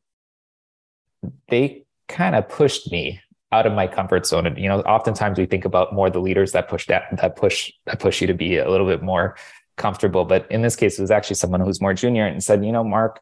[1.48, 3.20] they kind of pushed me
[3.52, 4.46] out of my comfort zone.
[4.46, 7.72] And you know, oftentimes we think about more the leaders that push that that push
[7.86, 9.36] that push you to be a little bit more
[9.76, 10.24] comfortable.
[10.24, 12.84] But in this case, it was actually someone who's more junior and said, you know,
[12.84, 13.20] Mark,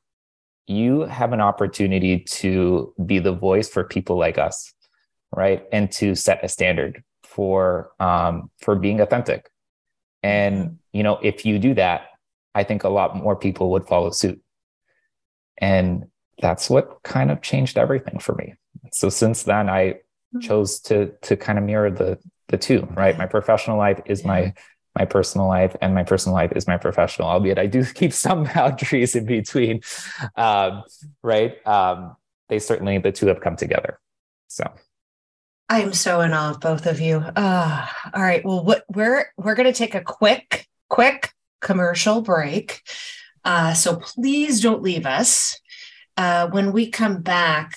[0.67, 4.73] you have an opportunity to be the voice for people like us,
[5.33, 5.65] right?
[5.73, 9.51] And to set a standard for um, for being authentic
[10.25, 12.07] and, you know, if you do that,
[12.55, 14.41] I think a lot more people would follow suit.
[15.59, 16.07] And
[16.41, 18.55] that's what kind of changed everything for me.
[18.93, 20.01] So since then I
[20.33, 20.41] hmm.
[20.41, 23.17] chose to to kind of mirror the the two, right?
[23.17, 24.55] My professional life is my
[24.97, 28.45] my personal life and my personal life is my professional, albeit I do keep some
[28.55, 29.81] boundaries in between.
[30.37, 30.85] Um,
[31.23, 31.67] right.
[31.67, 32.17] Um,
[32.49, 33.99] they certainly the two have come together.
[34.49, 34.71] So
[35.69, 37.17] I am so in awe of both of you.
[37.17, 38.45] Uh, all right.
[38.45, 42.83] Well, what, we're we're going to take a quick, quick commercial break.
[43.45, 45.59] Uh, so please don't leave us.
[46.17, 47.77] Uh, when we come back,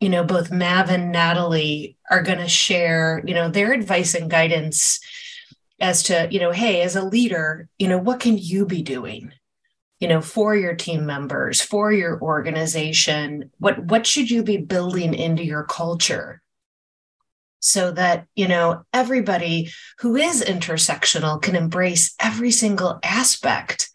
[0.00, 4.30] you know, both Mav and Natalie are going to share, you know, their advice and
[4.30, 5.00] guidance
[5.80, 9.32] as to, you know, hey, as a leader, you know, what can you be doing?
[10.00, 15.14] you know for your team members for your organization what what should you be building
[15.14, 16.40] into your culture
[17.60, 23.90] so that you know everybody who is intersectional can embrace every single aspect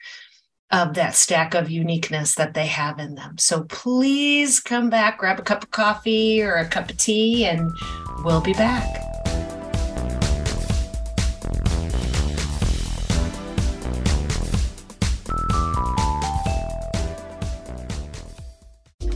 [0.74, 3.38] of that stack of uniqueness that they have in them.
[3.38, 7.72] So please come back grab a cup of coffee or a cup of tea and
[8.24, 8.90] we'll be back.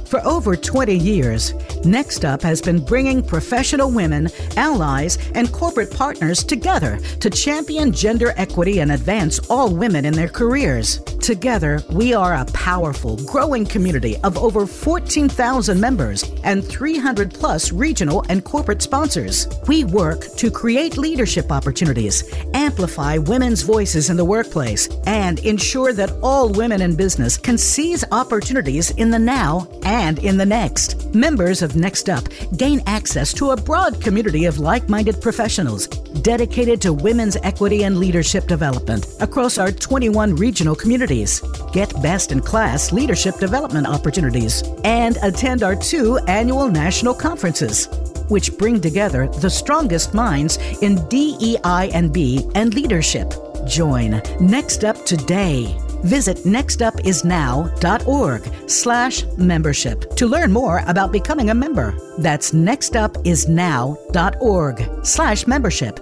[0.06, 1.54] For over 20 years,
[1.88, 8.34] Next Up has been bringing professional women, allies, and corporate partners together to champion gender
[8.36, 11.00] equity and advance all women in their careers.
[11.22, 18.26] Together, we are a powerful, growing community of over 14,000 members and 300 plus regional
[18.28, 19.48] and corporate sponsors.
[19.68, 22.24] We work to create leadership opportunities,
[22.54, 28.04] amplify women's voices in the workplace, and ensure that all women in business can seize
[28.12, 31.14] opportunities in the now and in the next.
[31.16, 32.26] Members of Next Up,
[32.58, 37.98] gain access to a broad community of like minded professionals dedicated to women's equity and
[37.98, 41.42] leadership development across our 21 regional communities.
[41.72, 47.88] Get best in class leadership development opportunities and attend our two annual national conferences
[48.30, 53.34] which bring together the strongest minds in DEI and B and leadership.
[53.66, 55.87] Join Next Up today.
[56.04, 61.94] Visit nextupisnow.org slash membership to learn more about becoming a member.
[62.20, 66.00] That's nextupisnow.org slash membership.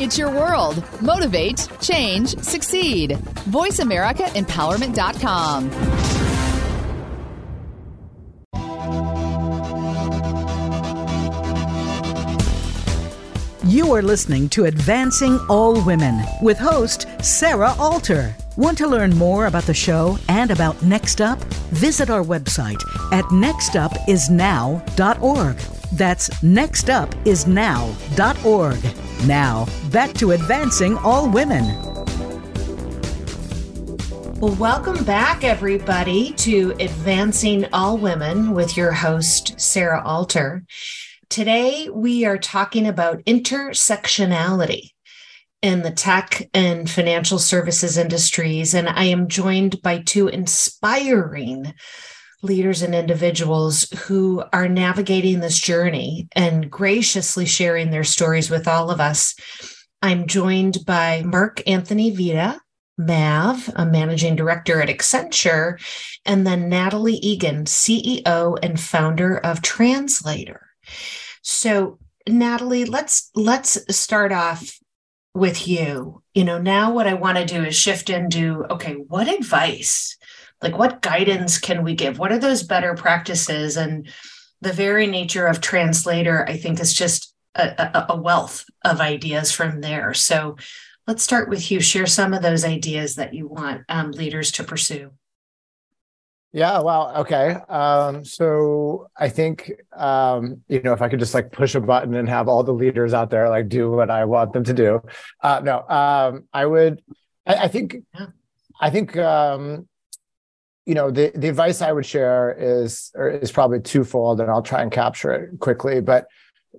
[0.00, 0.82] It's your world.
[1.00, 3.10] Motivate, change, succeed.
[3.48, 5.70] VoiceAmericaEmpowerment.com.
[13.74, 18.32] You are listening to Advancing All Women with host Sarah Alter.
[18.56, 21.42] Want to learn more about the show and about Next Up?
[21.72, 22.80] Visit our website
[23.12, 25.56] at nextupisnow.org.
[25.92, 29.26] That's nextupisnow.org.
[29.26, 31.64] Now, back to Advancing All Women.
[34.38, 40.62] Well, welcome back, everybody, to Advancing All Women with your host, Sarah Alter.
[41.28, 44.90] Today, we are talking about intersectionality
[45.62, 48.74] in the tech and financial services industries.
[48.74, 51.72] And I am joined by two inspiring
[52.42, 58.90] leaders and individuals who are navigating this journey and graciously sharing their stories with all
[58.90, 59.34] of us.
[60.02, 62.60] I'm joined by Mark Anthony Vita,
[62.98, 65.80] Mav, a managing director at Accenture,
[66.26, 70.63] and then Natalie Egan, CEO and founder of Translator.
[71.42, 74.78] So, Natalie, let's let's start off
[75.34, 76.22] with you.
[76.32, 80.16] You know, now what I want to do is shift into okay, what advice,
[80.62, 82.18] like what guidance can we give?
[82.18, 83.76] What are those better practices?
[83.76, 84.08] And
[84.60, 89.80] the very nature of translator, I think, is just a, a wealth of ideas from
[89.80, 90.14] there.
[90.14, 90.56] So
[91.06, 91.80] let's start with you.
[91.80, 95.10] Share some of those ideas that you want um, leaders to pursue.
[96.54, 97.56] Yeah, well, okay.
[97.68, 102.14] Um, so I think um, you know if I could just like push a button
[102.14, 105.02] and have all the leaders out there like do what I want them to do.
[105.42, 107.02] Uh, no, um, I would.
[107.44, 107.96] I, I think.
[108.80, 109.88] I think um,
[110.86, 114.80] you know the the advice I would share is is probably twofold, and I'll try
[114.80, 116.00] and capture it quickly.
[116.00, 116.28] But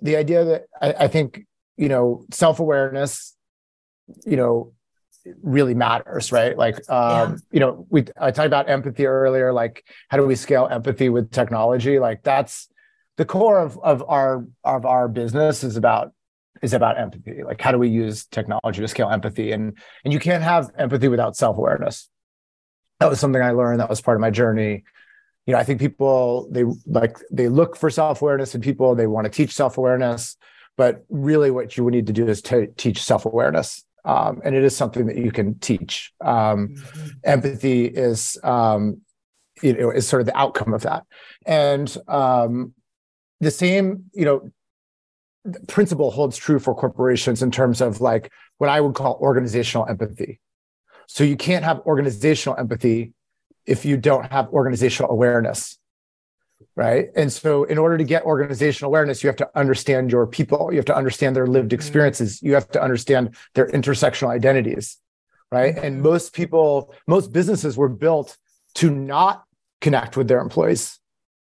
[0.02, 3.36] the idea that I, I think you know self awareness,
[4.26, 4.72] you know
[5.42, 6.58] really matters, right?
[6.58, 7.36] Like, um, yeah.
[7.52, 9.54] you know, we I talked about empathy earlier.
[9.54, 12.00] Like, how do we scale empathy with technology?
[12.00, 12.68] Like, that's
[13.18, 16.12] the core of of our of our business is about
[16.62, 17.44] is about empathy.
[17.44, 19.52] Like, how do we use technology to scale empathy?
[19.52, 22.10] And and you can't have empathy without self awareness.
[23.00, 23.80] That was something I learned.
[23.80, 24.84] That was part of my journey.
[25.46, 28.96] You know, I think people they like they look for self awareness in people.
[28.96, 30.38] They want to teach self awareness,
[30.76, 34.56] but really, what you would need to do is to teach self awareness um, and
[34.56, 36.14] it is something that you can teach.
[36.22, 37.08] Um, mm-hmm.
[37.24, 39.02] Empathy is, um,
[39.62, 41.04] you know, is sort of the outcome of that,
[41.46, 42.74] and um,
[43.42, 44.50] the same, you know,
[45.68, 50.40] principle holds true for corporations in terms of like what I would call organizational empathy.
[51.08, 53.14] So you can't have organizational empathy
[53.66, 55.78] if you don't have organizational awareness
[56.76, 57.08] right?
[57.16, 60.72] And so in order to get organizational awareness you have to understand your people.
[60.72, 61.76] You have to understand their lived mm-hmm.
[61.76, 62.42] experiences.
[62.42, 64.98] You have to understand their intersectional identities
[65.52, 65.78] right?
[65.78, 66.04] And mm-hmm.
[66.04, 68.38] most people most businesses were built
[68.76, 69.44] to not
[69.82, 71.00] connect with their employees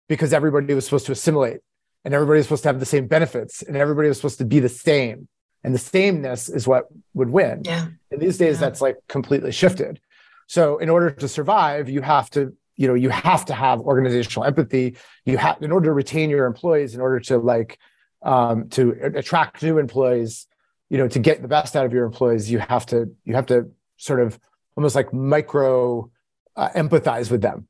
[0.08, 1.60] because everybody was supposed to assimilate
[2.04, 4.60] and everybody was supposed to have the same benefits and everybody was supposed to be
[4.60, 5.28] the same.
[5.64, 7.64] And the sameness is what would win.
[7.66, 7.88] Yeah.
[8.12, 8.62] And these days yeah.
[8.62, 10.00] that's like completely shifted.
[10.48, 14.46] So in order to survive you have to you know you have to have organizational
[14.46, 14.96] empathy.
[15.26, 17.78] You have in order to retain your employees in order to like
[18.24, 20.48] um, to attract new employees
[20.90, 23.48] you know to get the best out of your employees you have to you have
[23.48, 24.40] to sort of
[24.78, 26.10] almost like micro
[26.56, 27.68] uh, empathize with them.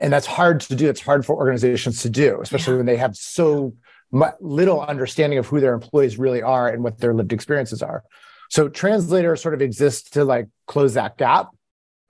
[0.00, 0.88] And that's hard to do.
[0.88, 2.78] It's hard for organizations to do especially yeah.
[2.78, 3.74] when they have so
[4.10, 8.02] much, little understanding of who their employees really are and what their lived experiences are.
[8.48, 11.50] So translator sort of exists to like close that gap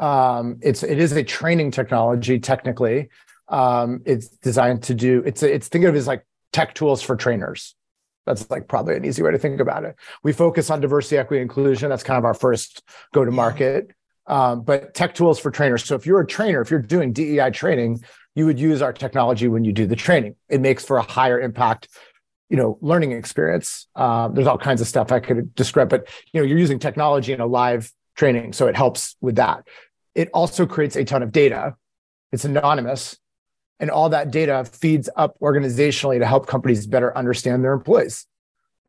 [0.00, 3.10] um, it's it is a training technology technically.
[3.48, 7.14] Um, it's designed to do it's it's think of it as like tech tools for
[7.16, 7.74] trainers.
[8.26, 9.96] That's like probably an easy way to think about it.
[10.22, 11.90] We focus on diversity, equity, inclusion.
[11.90, 12.82] That's kind of our first
[13.12, 13.90] go to market.
[14.26, 15.84] Um, but tech tools for trainers.
[15.84, 19.48] So if you're a trainer, if you're doing DEI training, you would use our technology
[19.48, 20.36] when you do the training.
[20.48, 21.88] It makes for a higher impact,
[22.48, 23.88] you know, learning experience.
[23.96, 27.32] Um, there's all kinds of stuff I could describe, but you know, you're using technology
[27.32, 29.66] in a live training, so it helps with that.
[30.14, 31.76] It also creates a ton of data.
[32.32, 33.18] it's anonymous.
[33.78, 38.26] And all that data feeds up organizationally to help companies better understand their employees,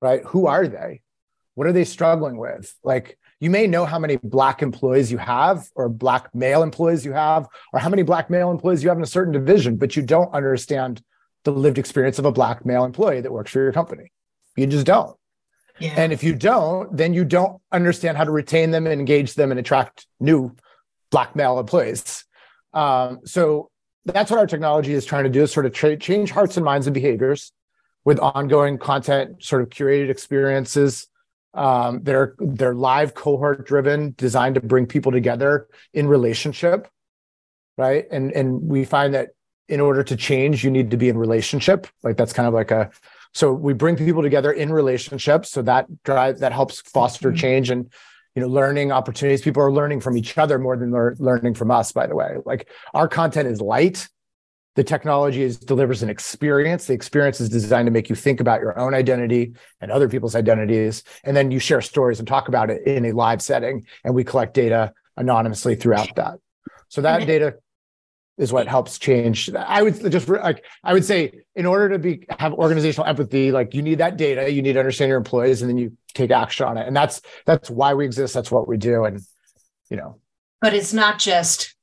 [0.02, 0.22] right?
[0.26, 1.02] Who are they?
[1.56, 2.76] What are they struggling with?
[2.84, 7.12] Like, you may know how many black employees you have or black male employees you
[7.12, 10.04] have or how many black male employees you have in a certain division but you
[10.04, 11.02] don't understand
[11.44, 14.12] the lived experience of a black male employee that works for your company
[14.56, 15.18] you just don't
[15.80, 15.94] yeah.
[15.98, 19.52] and if you don't then you don't understand how to retain them and engage them
[19.52, 20.56] and attract new
[21.12, 22.26] black male employees
[22.74, 23.70] um, so
[24.06, 26.66] that's what our technology is trying to do is sort of tra- change hearts and
[26.66, 27.52] minds and behaviors
[28.04, 31.08] with ongoing content sort of curated experiences
[31.54, 36.88] um, they're they're live cohort driven, designed to bring people together in relationship,
[37.78, 38.06] right?
[38.10, 39.30] And and we find that
[39.68, 41.88] in order to change, you need to be in relationship.
[42.04, 42.90] Like that's kind of like a
[43.34, 45.52] so we bring people together in relationships.
[45.52, 47.38] So that drive that helps foster mm-hmm.
[47.38, 47.92] change and
[48.36, 49.42] you know learning opportunities.
[49.42, 51.92] People are learning from each other more than they're learning from us.
[51.92, 54.08] By the way, like our content is light
[54.76, 58.62] the technology is delivers an experience the experience is designed to make you think about
[58.62, 62.70] your own identity and other people's identities and then you share stories and talk about
[62.70, 66.40] it in a live setting and we collect data anonymously throughout that
[66.88, 67.56] so that data
[68.42, 72.26] is what helps change i would just like i would say in order to be
[72.40, 75.70] have organizational empathy like you need that data you need to understand your employees and
[75.70, 78.78] then you take action on it and that's that's why we exist that's what we
[78.78, 79.22] do and
[79.90, 80.18] you know
[80.60, 81.76] but it's not just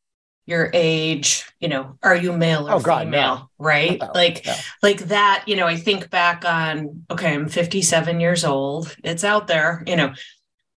[0.48, 3.50] your age, you know, are you male or oh, God, female, no.
[3.58, 4.00] right?
[4.00, 4.54] No, like no.
[4.82, 8.96] like that, you know, I think back on okay, I'm 57 years old.
[9.04, 10.14] It's out there, you know.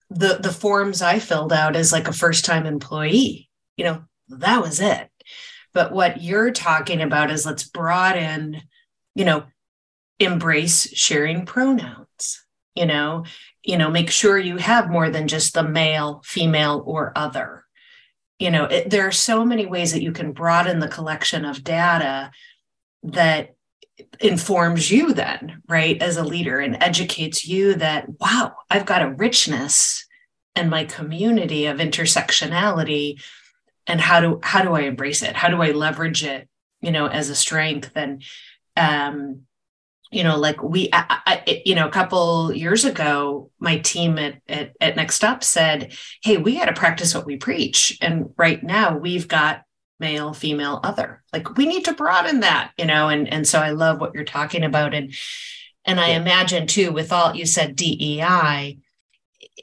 [0.09, 4.81] The the forms I filled out as like a first-time employee, you know, that was
[4.81, 5.11] it.
[5.73, 8.63] But what you're talking about is let's broaden,
[9.15, 9.45] you know,
[10.19, 13.25] embrace sharing pronouns, you know,
[13.63, 17.65] you know, make sure you have more than just the male, female, or other.
[18.39, 21.65] You know it, there are so many ways that you can broaden the collection of
[21.65, 22.31] data
[23.03, 23.57] that
[24.21, 29.11] informs you then right as a leader and educates you that wow i've got a
[29.11, 30.07] richness
[30.55, 33.21] in my community of intersectionality
[33.89, 35.35] and how do how do i embrace it?
[35.35, 36.49] How do i leverage it
[36.81, 37.91] you know as a strength?
[37.97, 38.23] And
[38.77, 39.43] um
[40.13, 44.41] you know like we I, I, you know a couple years ago my team at,
[44.49, 47.99] at, at next up said hey we got to practice what we preach.
[48.01, 49.63] And right now we've got
[49.99, 51.25] male female other.
[51.33, 54.25] Like we need to broaden that you know and and so i love what you're
[54.25, 54.95] talking about.
[54.95, 55.15] And
[55.85, 58.79] and i imagine too with all you said dei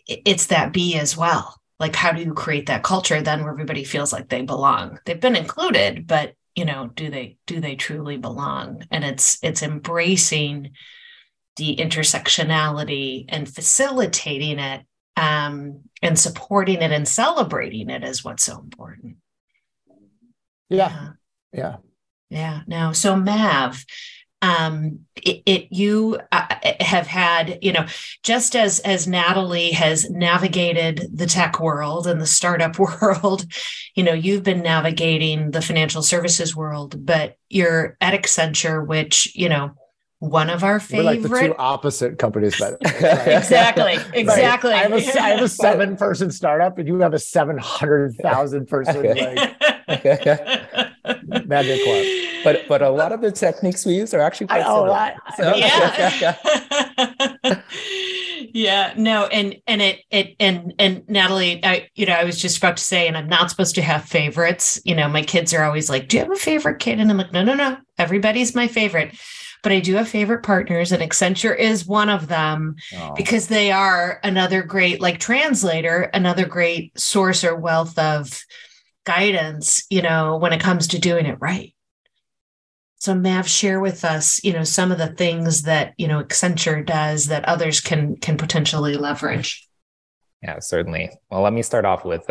[0.08, 3.84] it's that b as well like how do you create that culture then where everybody
[3.84, 5.00] feels like they belong?
[5.06, 8.84] They've been included but you know do they do they truly belong?
[8.92, 10.72] And it's it's embracing
[11.58, 14.86] the intersectionality and facilitating it
[15.18, 19.18] um, and supporting it and celebrating it is what's so important.
[20.70, 21.12] Yeah.
[21.54, 21.78] Yeah.
[22.30, 22.62] Yeah.
[22.68, 23.86] Now so mav
[24.45, 27.86] um, it, it you uh, have had you know
[28.23, 33.45] just as as natalie has navigated the tech world and the startup world
[33.95, 39.49] you know you've been navigating the financial services world but you're at accenture which you
[39.49, 39.71] know
[40.19, 41.03] one of our favorite.
[41.03, 44.71] We're like the two opposite companies, but exactly, exactly.
[44.71, 48.15] I have a I have a seven person startup, and you have a seven hundred
[48.15, 49.58] thousand person like
[51.45, 52.06] magic club.
[52.43, 54.91] But but a lot of the techniques we use are actually quite similar.
[54.91, 55.56] I, so,
[57.43, 57.62] yeah.
[58.54, 62.58] yeah no and and it it and and natalie i you know i was just
[62.58, 65.63] about to say and i'm not supposed to have favorites you know my kids are
[65.63, 68.56] always like do you have a favorite kid and i'm like no no no everybody's
[68.56, 69.15] my favorite
[69.65, 73.15] but I do have favorite partners, and Accenture is one of them oh.
[73.15, 78.45] because they are another great, like translator, another great source or wealth of
[79.06, 81.74] guidance, you know, when it comes to doing it right.
[82.98, 86.86] So Mav, share with us, you know, some of the things that, you know, Accenture
[86.86, 89.68] does that others can can potentially leverage.
[90.41, 91.10] Yeah, certainly.
[91.30, 92.30] Well, let me start off with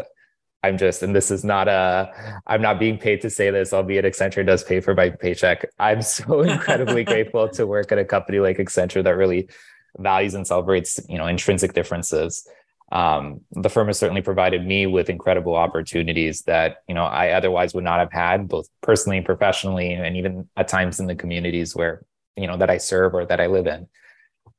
[0.65, 2.11] I'm just, and this is not a,
[2.47, 5.67] I'm not being paid to say this, albeit Accenture does pay for my paycheck.
[5.79, 9.51] I'm so incredibly grateful to work at a company like Accenture that really
[9.99, 12.49] values and celebrates, you know, intrinsic differences.
[12.95, 17.75] Um, the firm has certainly provided me with incredible opportunities that, you know, I otherwise
[17.75, 21.75] would not have had, both personally and professionally, and even at times in the communities
[21.75, 22.05] where,
[22.37, 23.89] you know, that I serve or that I live in.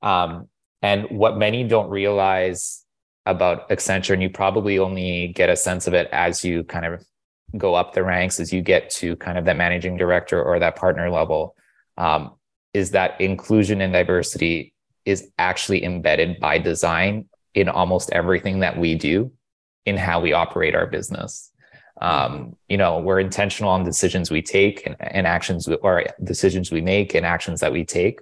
[0.02, 0.50] Um,
[0.82, 2.84] and what many don't realize
[3.26, 7.06] about Accenture, and you probably only get a sense of it as you kind of
[7.58, 10.76] go up the ranks, as you get to kind of that managing director or that
[10.76, 11.56] partner level,
[11.98, 12.34] um,
[12.74, 14.74] is that inclusion and diversity
[15.06, 19.32] is actually embedded by design in almost everything that we do
[19.86, 21.52] in how we operate our business.
[22.02, 26.82] Um, you know, we're intentional on decisions we take and, and actions or decisions we
[26.82, 28.20] make and actions that we take,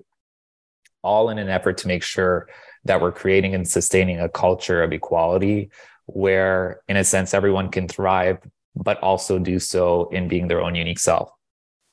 [1.01, 2.47] all in an effort to make sure
[2.86, 5.71] that we're creating and sustaining a culture of equality
[6.05, 8.38] where, in a sense, everyone can thrive,
[8.75, 11.31] but also do so in being their own unique self.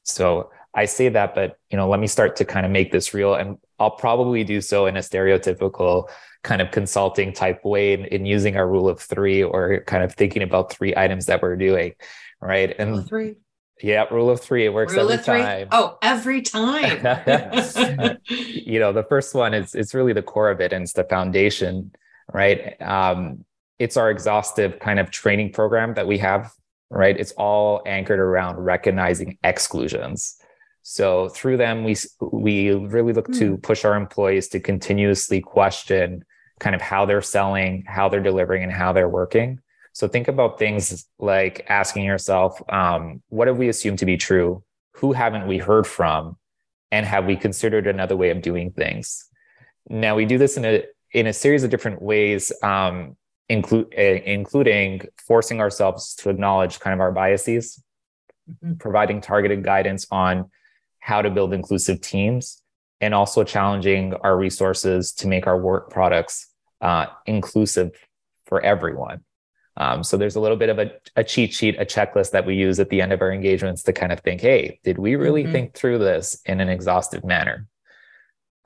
[0.03, 3.14] So I say that, but you know, let me start to kind of make this
[3.14, 6.11] real, and I'll probably do so in a stereotypical
[6.43, 10.14] kind of consulting type way in, in using our rule of three or kind of
[10.14, 11.93] thinking about three items that we're doing,
[12.41, 12.74] right?
[12.78, 13.36] And three.
[13.82, 14.66] Yeah, rule of three.
[14.66, 15.68] It works rule every time.
[15.72, 17.01] Oh, every time.
[18.28, 21.05] you know, the first one is it's really the core of it and it's the
[21.05, 21.93] foundation,
[22.32, 22.80] right?
[22.82, 23.45] Um,
[23.78, 26.53] it's our exhaustive kind of training program that we have,
[26.91, 27.18] right?
[27.18, 30.36] It's all anchored around recognizing exclusions.
[30.82, 33.61] So through them, we we really look to hmm.
[33.61, 36.24] push our employees to continuously question
[36.61, 39.59] kind of how they're selling, how they're delivering, and how they're working.
[39.93, 44.63] So think about things like asking yourself, um, what have we assumed to be true?
[44.97, 46.37] Who haven't we heard from?
[46.93, 49.27] And have we considered another way of doing things?
[49.89, 53.17] Now we do this in a in a series of different ways, um,
[53.49, 57.83] include uh, including forcing ourselves to acknowledge kind of our biases,
[58.49, 58.75] mm-hmm.
[58.75, 60.51] providing targeted guidance on
[61.01, 62.63] how to build inclusive teams
[63.01, 66.49] and also challenging our resources to make our work products
[66.81, 67.93] uh, inclusive
[68.47, 69.22] for everyone.
[69.76, 72.55] Um, so there's a little bit of a, a, cheat sheet, a checklist that we
[72.55, 75.45] use at the end of our engagements to kind of think, hey, did we really
[75.45, 75.53] mm-hmm.
[75.53, 77.66] think through this in an exhaustive manner?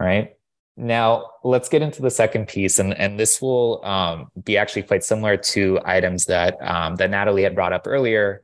[0.00, 0.34] Right.
[0.76, 5.04] Now let's get into the second piece, and and this will um, be actually quite
[5.04, 8.42] similar to items that um, that Natalie had brought up earlier,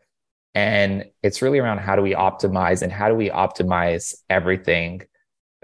[0.55, 5.03] and it's really around how do we optimize and how do we optimize everything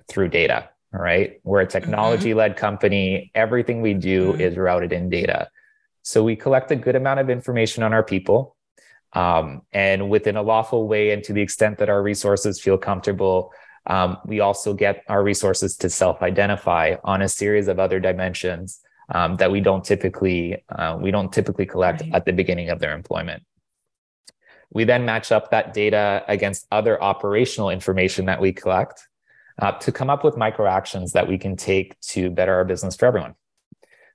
[0.08, 0.68] through data,
[0.98, 1.40] right?
[1.44, 1.72] We're a mm-hmm.
[1.72, 3.30] technology led company.
[3.34, 4.40] Everything we do mm-hmm.
[4.40, 5.48] is rooted in data.
[6.02, 8.56] So we collect a good amount of information on our people.
[9.12, 13.52] Um, and within a lawful way, and to the extent that our resources feel comfortable,
[13.86, 18.80] um, we also get our resources to self identify on a series of other dimensions
[19.14, 22.14] um, that we don't typically uh, we don't typically collect right.
[22.14, 23.44] at the beginning of their employment.
[24.70, 29.06] We then match up that data against other operational information that we collect
[29.60, 32.96] uh, to come up with micro actions that we can take to better our business
[32.96, 33.34] for everyone.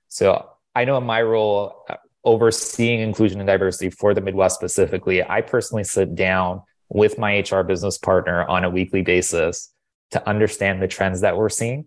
[0.08, 5.22] So I know in my role, uh, overseeing inclusion and diversity for the Midwest specifically,
[5.22, 9.72] I personally sit down with my HR business partner on a weekly basis
[10.12, 11.86] to understand the trends that we're seeing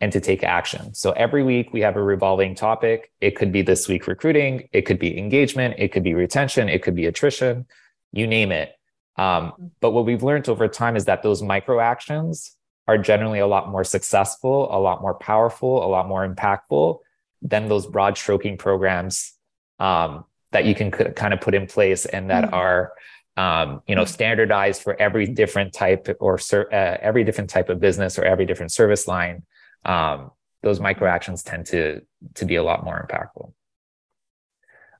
[0.00, 0.92] and to take action.
[0.92, 3.12] So every week we have a revolving topic.
[3.20, 6.82] It could be this week recruiting, it could be engagement, it could be retention, it
[6.82, 7.66] could be attrition
[8.14, 8.72] you name it.
[9.16, 12.56] Um, but what we've learned over time is that those micro actions
[12.86, 16.98] are generally a lot more successful, a lot more powerful, a lot more impactful
[17.42, 19.32] than those broad stroking programs
[19.78, 22.54] um, that you can c- kind of put in place and that mm-hmm.
[22.54, 22.92] are
[23.36, 27.80] um, you know standardized for every different type or ser- uh, every different type of
[27.80, 29.42] business or every different service line.
[29.84, 30.30] Um,
[30.62, 32.02] those micro actions tend to
[32.34, 33.52] to be a lot more impactful.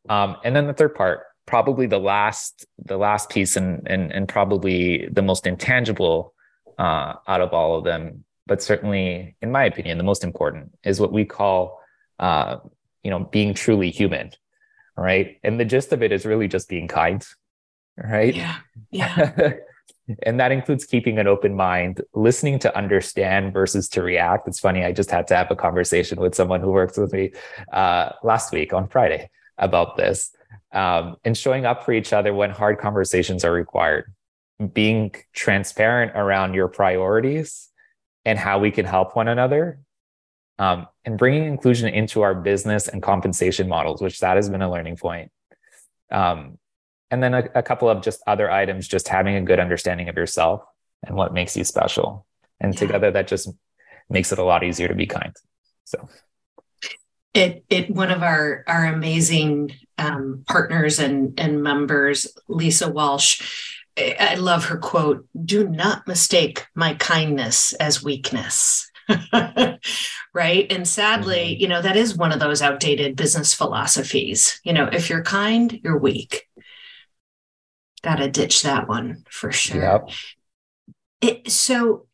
[0.09, 4.29] Um, and then the third part probably the last the last piece and and, and
[4.29, 6.34] probably the most intangible
[6.79, 8.25] uh, out of all of them.
[8.47, 11.81] But certainly in my opinion the most important is what we call
[12.19, 12.59] uh,
[13.03, 14.31] you know being truly human
[14.97, 15.39] right?
[15.43, 17.25] And the gist of it is really just being kind
[17.97, 18.35] right?
[18.35, 18.57] Yeah
[18.91, 19.53] yeah.
[20.23, 24.47] And that includes keeping an open mind listening to understand versus to react.
[24.47, 27.33] It's funny i just had to have a conversation with someone who works with me
[27.73, 30.35] uh, last week on friday about this
[30.75, 34.13] um, and showing up for each other when hard conversations are required,
[34.73, 37.69] being transparent around your priorities
[38.25, 39.81] and how we can help one another,
[40.59, 44.71] um, and bringing inclusion into our business and compensation models, which that has been a
[44.71, 45.31] learning point.
[46.11, 46.59] Um,
[47.11, 50.17] and then a, a couple of just other items, just having a good understanding of
[50.17, 50.63] yourself
[51.07, 52.27] and what makes you special.
[52.61, 52.81] And yeah.
[52.81, 53.51] together that just
[54.09, 55.35] makes it a lot easier to be kind.
[55.85, 56.09] So
[57.35, 63.43] it it one of our our amazing um, partners and and members, Lisa Walsh.
[63.97, 68.91] I love her quote: "Do not mistake my kindness as weakness."
[70.35, 71.61] right and sadly mm-hmm.
[71.61, 75.79] you know that is one of those outdated business philosophies you know if you're kind
[75.85, 76.49] you're weak
[78.03, 80.09] gotta ditch that one for sure yep.
[81.21, 82.07] it, so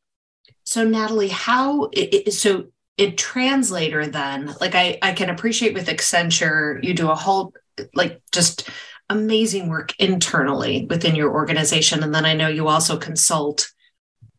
[0.65, 2.67] so natalie how it, so
[2.97, 7.53] in translator then like i i can appreciate with accenture you do a whole
[7.95, 8.69] like just
[9.11, 13.71] amazing work internally within your organization and then i know you also consult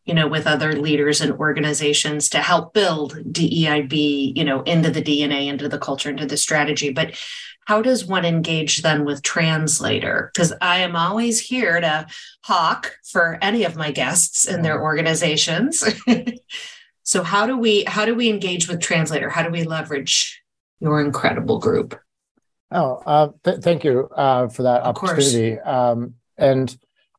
[0.05, 5.01] you know, with other leaders and organizations to help build DEIB, you know, into the
[5.01, 6.91] DNA, into the culture, into the strategy.
[6.91, 7.15] But
[7.65, 10.32] how does one engage then with translator?
[10.34, 12.07] Because I am always here to
[12.43, 15.84] hawk for any of my guests in their organizations.
[17.03, 19.30] so how do we how do we engage with translator?
[19.30, 20.41] How do we leverage
[20.80, 21.97] your incredible group?
[22.72, 25.59] Oh, uh, th- thank you uh, for that of opportunity.
[25.59, 26.76] Um, and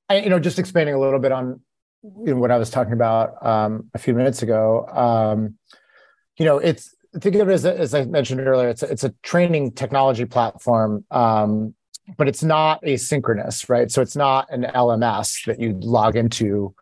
[0.09, 1.61] I, you know, just expanding a little bit on
[2.03, 4.87] you know, what I was talking about um, a few minutes ago.
[4.87, 5.57] Um,
[6.39, 9.15] you know, it's think of it as, as I mentioned earlier, it's a, it's a
[9.23, 11.75] training technology platform, um,
[12.17, 13.91] but it's not asynchronous, right?
[13.91, 16.75] So it's not an LMS that you log into,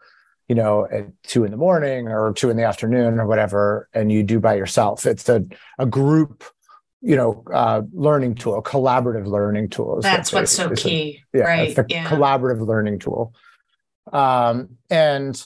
[0.49, 4.11] you know, at two in the morning or two in the afternoon or whatever, and
[4.11, 5.05] you do by yourself.
[5.07, 5.45] It's a
[5.79, 6.45] a group
[7.01, 10.03] you know uh, learning tool collaborative learning tools.
[10.03, 11.22] that's what's so key.
[11.34, 12.09] A, yeah, right a yeah.
[12.09, 13.34] collaborative learning tool.
[14.12, 15.40] Um, and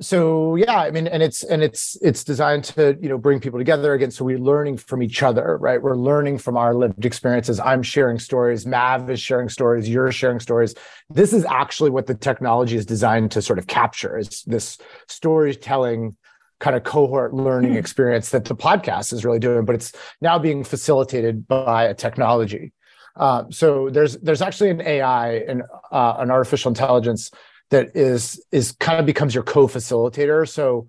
[0.00, 3.58] so yeah i mean and it's and it's it's designed to you know bring people
[3.58, 3.94] together.
[3.94, 5.82] Again so we're learning from each other right?
[5.82, 7.58] We're learning from our lived experiences.
[7.58, 8.64] I'm sharing stories.
[8.64, 9.88] Mav is sharing stories.
[9.88, 10.74] You're sharing stories.
[11.10, 14.78] This is actually what the technology is designed to sort of capture is this
[15.08, 16.16] storytelling
[16.60, 17.78] kind of cohort learning hmm.
[17.78, 22.72] experience that the podcast is really doing, but it's now being facilitated by a technology.
[23.16, 27.30] Uh, so there's there's actually an AI and uh, an artificial intelligence
[27.70, 30.48] that is is kind of becomes your co-facilitator.
[30.48, 30.86] So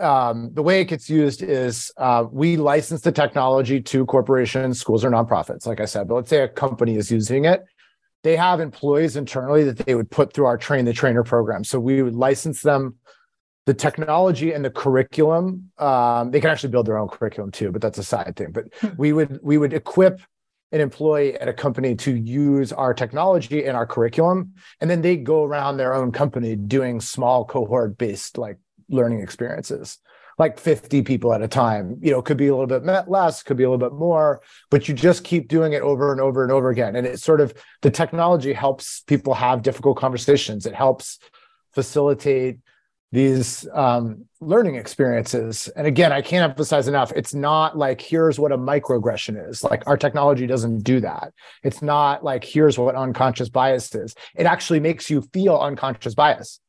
[0.00, 5.04] um, the way it gets used is uh, we license the technology to corporations, schools,
[5.04, 6.08] or nonprofits, like I said.
[6.08, 7.64] But let's say a company is using it.
[8.24, 11.62] They have employees internally that they would put through our train the trainer program.
[11.62, 12.96] So we would license them
[13.68, 17.82] the technology and the curriculum um, they can actually build their own curriculum too but
[17.82, 18.50] that's a side thing.
[18.50, 18.88] But hmm.
[18.96, 20.22] we would we would equip
[20.72, 25.16] an employee at a company to use our technology and our curriculum and then they
[25.16, 28.56] go around their own company doing small cohort based like
[28.88, 29.98] learning experiences
[30.38, 31.98] like 50 people at a time.
[32.00, 34.40] You know could be a little bit less could be a little bit more
[34.70, 36.96] but you just keep doing it over and over and over again.
[36.96, 37.52] And it sort of
[37.82, 40.64] the technology helps people have difficult conversations.
[40.64, 41.18] It helps
[41.74, 42.60] facilitate
[43.10, 45.68] these um, learning experiences.
[45.76, 47.10] And again, I can't emphasize enough.
[47.16, 49.64] It's not like here's what a microaggression is.
[49.64, 51.32] Like our technology doesn't do that.
[51.62, 54.14] It's not like here's what unconscious bias is.
[54.36, 56.60] It actually makes you feel unconscious bias.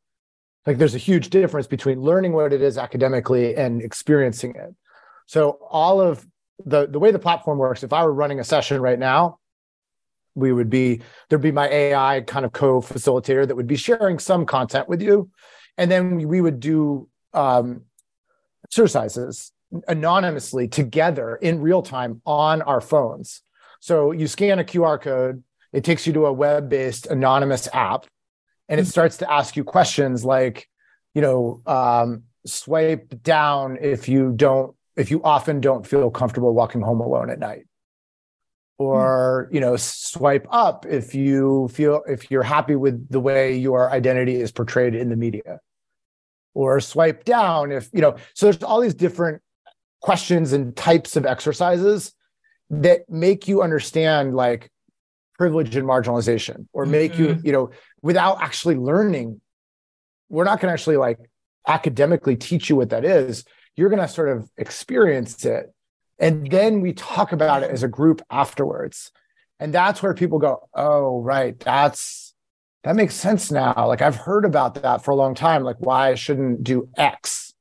[0.66, 4.74] Like there's a huge difference between learning what it is academically and experiencing it.
[5.26, 6.26] So all of
[6.66, 9.40] the the way the platform works, if I were running a session right now,
[10.36, 14.46] we would be there'd be my AI kind of co-facilitator that would be sharing some
[14.46, 15.30] content with you
[15.80, 17.84] and then we would do um,
[18.66, 19.54] exercises
[19.88, 23.42] anonymously together in real time on our phones.
[23.80, 28.08] So you scan a QR code, it takes you to a web based anonymous app,
[28.68, 28.90] and it mm-hmm.
[28.90, 30.68] starts to ask you questions like,
[31.14, 36.82] you know, um, swipe down if you don't, if you often don't feel comfortable walking
[36.82, 37.68] home alone at night.
[38.78, 39.54] Or, mm.
[39.54, 44.36] you know, swipe up if you feel, if you're happy with the way your identity
[44.36, 45.62] is portrayed in the media
[46.54, 49.42] or swipe down if you know so there's all these different
[50.02, 52.14] questions and types of exercises
[52.70, 54.72] that make you understand like
[55.38, 57.24] privilege and marginalization or make mm-hmm.
[57.24, 57.70] you you know
[58.02, 59.40] without actually learning
[60.30, 61.20] we're not going to actually like
[61.68, 63.44] academically teach you what that is.
[63.76, 65.74] You're going to sort of experience it.
[66.20, 69.12] And then we talk about it as a group afterwards.
[69.60, 72.34] And that's where people go oh right that's
[72.84, 73.74] that makes sense now.
[73.88, 75.64] Like I've heard about that for a long time.
[75.64, 77.54] Like why I shouldn't do X,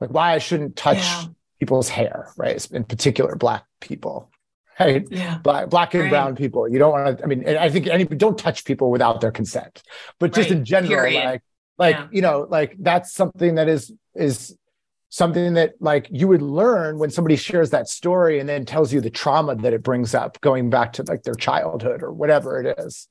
[0.00, 1.24] like why I shouldn't touch yeah.
[1.58, 2.64] people's hair, right?
[2.70, 4.30] In particular, black people,
[4.80, 5.06] right?
[5.10, 5.38] Yeah.
[5.38, 6.10] Black, black and right.
[6.10, 6.68] brown people.
[6.68, 7.24] You don't want to.
[7.24, 9.82] I mean, I think any don't touch people without their consent.
[10.20, 10.58] But just right.
[10.58, 11.24] in general, Period.
[11.24, 11.42] like,
[11.76, 12.08] like yeah.
[12.12, 14.56] you know, like that's something that is is
[15.08, 19.00] something that like you would learn when somebody shares that story and then tells you
[19.00, 22.78] the trauma that it brings up going back to like their childhood or whatever it
[22.78, 23.08] is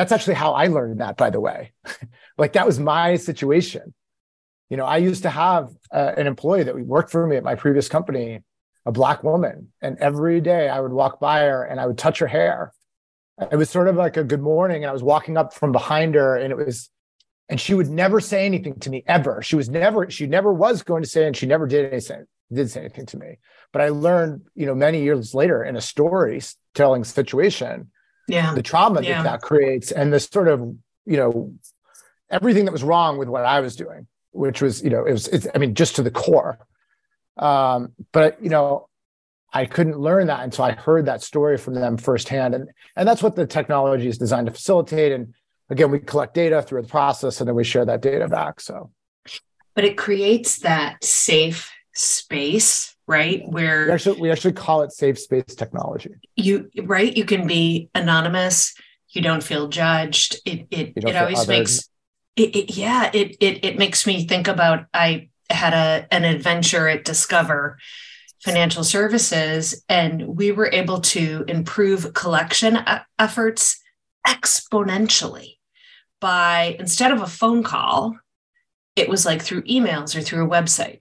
[0.00, 1.72] that's actually how I learned that, by the way.
[2.38, 3.92] like that was my situation.
[4.70, 7.54] You know, I used to have uh, an employee that worked for me at my
[7.54, 8.40] previous company,
[8.86, 12.20] a black woman, and every day I would walk by her and I would touch
[12.20, 12.72] her hair.
[13.52, 16.14] It was sort of like a good morning, and I was walking up from behind
[16.14, 16.88] her, and it was,
[17.50, 19.42] and she would never say anything to me ever.
[19.42, 22.70] She was never, she never was going to say, and she never did anything, did
[22.70, 23.36] say anything to me.
[23.70, 27.90] But I learned, you know, many years later in a storytelling situation
[28.30, 28.54] yeah.
[28.54, 29.22] the trauma yeah.
[29.22, 30.60] that that creates and the sort of
[31.06, 31.52] you know
[32.30, 35.28] everything that was wrong with what i was doing which was you know it was
[35.28, 36.58] it's, i mean just to the core.
[37.36, 38.88] Um but you know
[39.52, 40.40] i couldn't learn that.
[40.44, 42.54] Until i heard that story from them firsthand.
[42.54, 45.12] And and that's what the technology is designed to facilitate.
[45.12, 45.34] And
[45.68, 48.60] again we collect data through the process and then we share that data back.
[48.60, 48.90] So
[49.74, 53.42] but it creates that safe space right?
[53.46, 56.14] Where we actually, we actually call it safe space technology.
[56.36, 57.14] You right?
[57.14, 58.74] You can be anonymous.
[59.10, 60.40] You don't feel judged.
[60.44, 61.90] It it, it always makes
[62.36, 66.88] it, it, yeah it, it it makes me think about i had a an adventure
[66.88, 67.78] at discover
[68.40, 72.78] financial services and we were able to improve collection
[73.18, 73.80] efforts
[74.26, 75.56] exponentially
[76.20, 78.16] by instead of a phone call
[78.96, 81.00] it was like through emails or through a website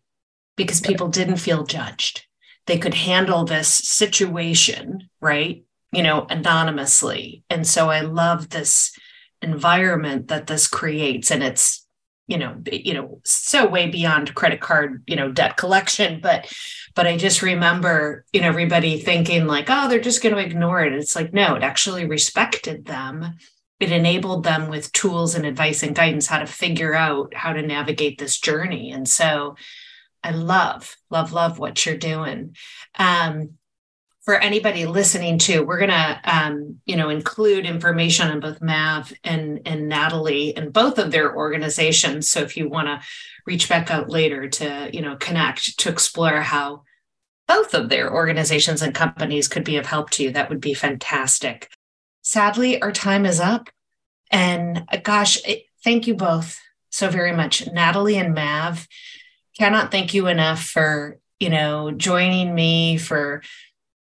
[0.60, 2.26] because people didn't feel judged.
[2.66, 5.64] They could handle this situation, right?
[5.94, 7.46] You know, anonymously.
[7.50, 8.92] And so I love this
[9.42, 11.32] environment that this creates.
[11.32, 11.88] And it's,
[12.28, 16.20] you know, you know, so way beyond credit card, you know, debt collection.
[16.22, 16.54] But
[16.94, 20.84] but I just remember, you know, everybody thinking like, oh, they're just going to ignore
[20.84, 20.92] it.
[20.92, 23.38] It's like, no, it actually respected them
[23.80, 27.62] it enabled them with tools and advice and guidance how to figure out how to
[27.62, 28.92] navigate this journey.
[28.92, 29.56] And so
[30.24, 32.56] I love, love, love what you're doing.
[32.98, 33.52] Um,
[34.22, 39.62] for anybody listening to, we're gonna, um, you know, include information on both Mav and
[39.66, 42.30] and Natalie and both of their organizations.
[42.30, 43.02] So if you want to
[43.48, 46.84] reach back out later to, you know, connect to explore how
[47.48, 50.76] both of their organizations and companies could be of help to you, that would be
[50.76, 51.72] fantastic.
[52.22, 53.70] Sadly, our time is up,
[54.30, 56.60] and uh, gosh, it, thank you both
[56.92, 58.88] so very much, Natalie and Mav
[59.60, 63.44] cannot thank you enough for, you know, joining me, for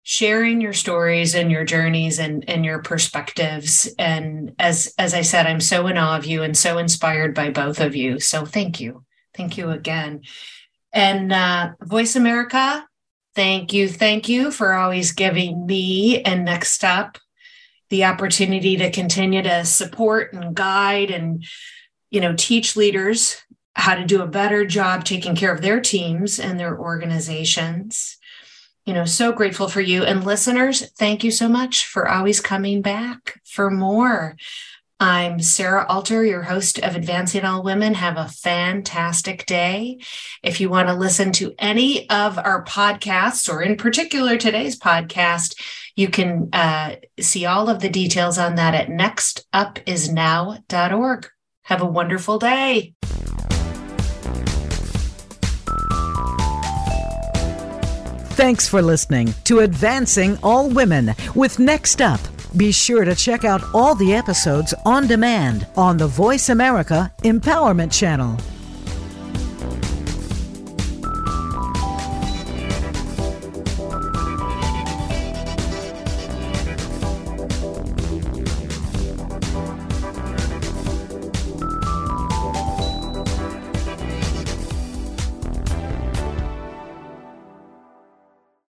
[0.02, 3.88] sharing your stories and your journeys and, and your perspectives.
[3.98, 7.50] And as as I said, I'm so in awe of you and so inspired by
[7.50, 8.20] both of you.
[8.20, 9.04] So thank you.
[9.34, 10.22] Thank you again.
[10.92, 12.86] And uh, Voice America,
[13.34, 13.88] thank you.
[13.88, 17.18] Thank you for always giving me and Next Up
[17.90, 21.44] the opportunity to continue to support and guide and
[22.10, 23.42] you know teach leaders
[23.74, 28.16] how to do a better job taking care of their teams and their organizations.
[28.86, 30.04] You know, so grateful for you.
[30.04, 34.36] And listeners, thank you so much for always coming back for more.
[35.00, 37.94] I'm Sarah Alter, your host of Advancing All Women.
[37.94, 39.98] Have a fantastic day.
[40.42, 45.60] If you want to listen to any of our podcasts, or in particular today's podcast,
[45.96, 51.28] you can uh, see all of the details on that at nextupisnow.org.
[51.62, 52.94] Have a wonderful day.
[58.34, 62.18] Thanks for listening to Advancing All Women with Next Up.
[62.56, 67.92] Be sure to check out all the episodes on demand on the Voice America Empowerment
[67.92, 68.36] Channel.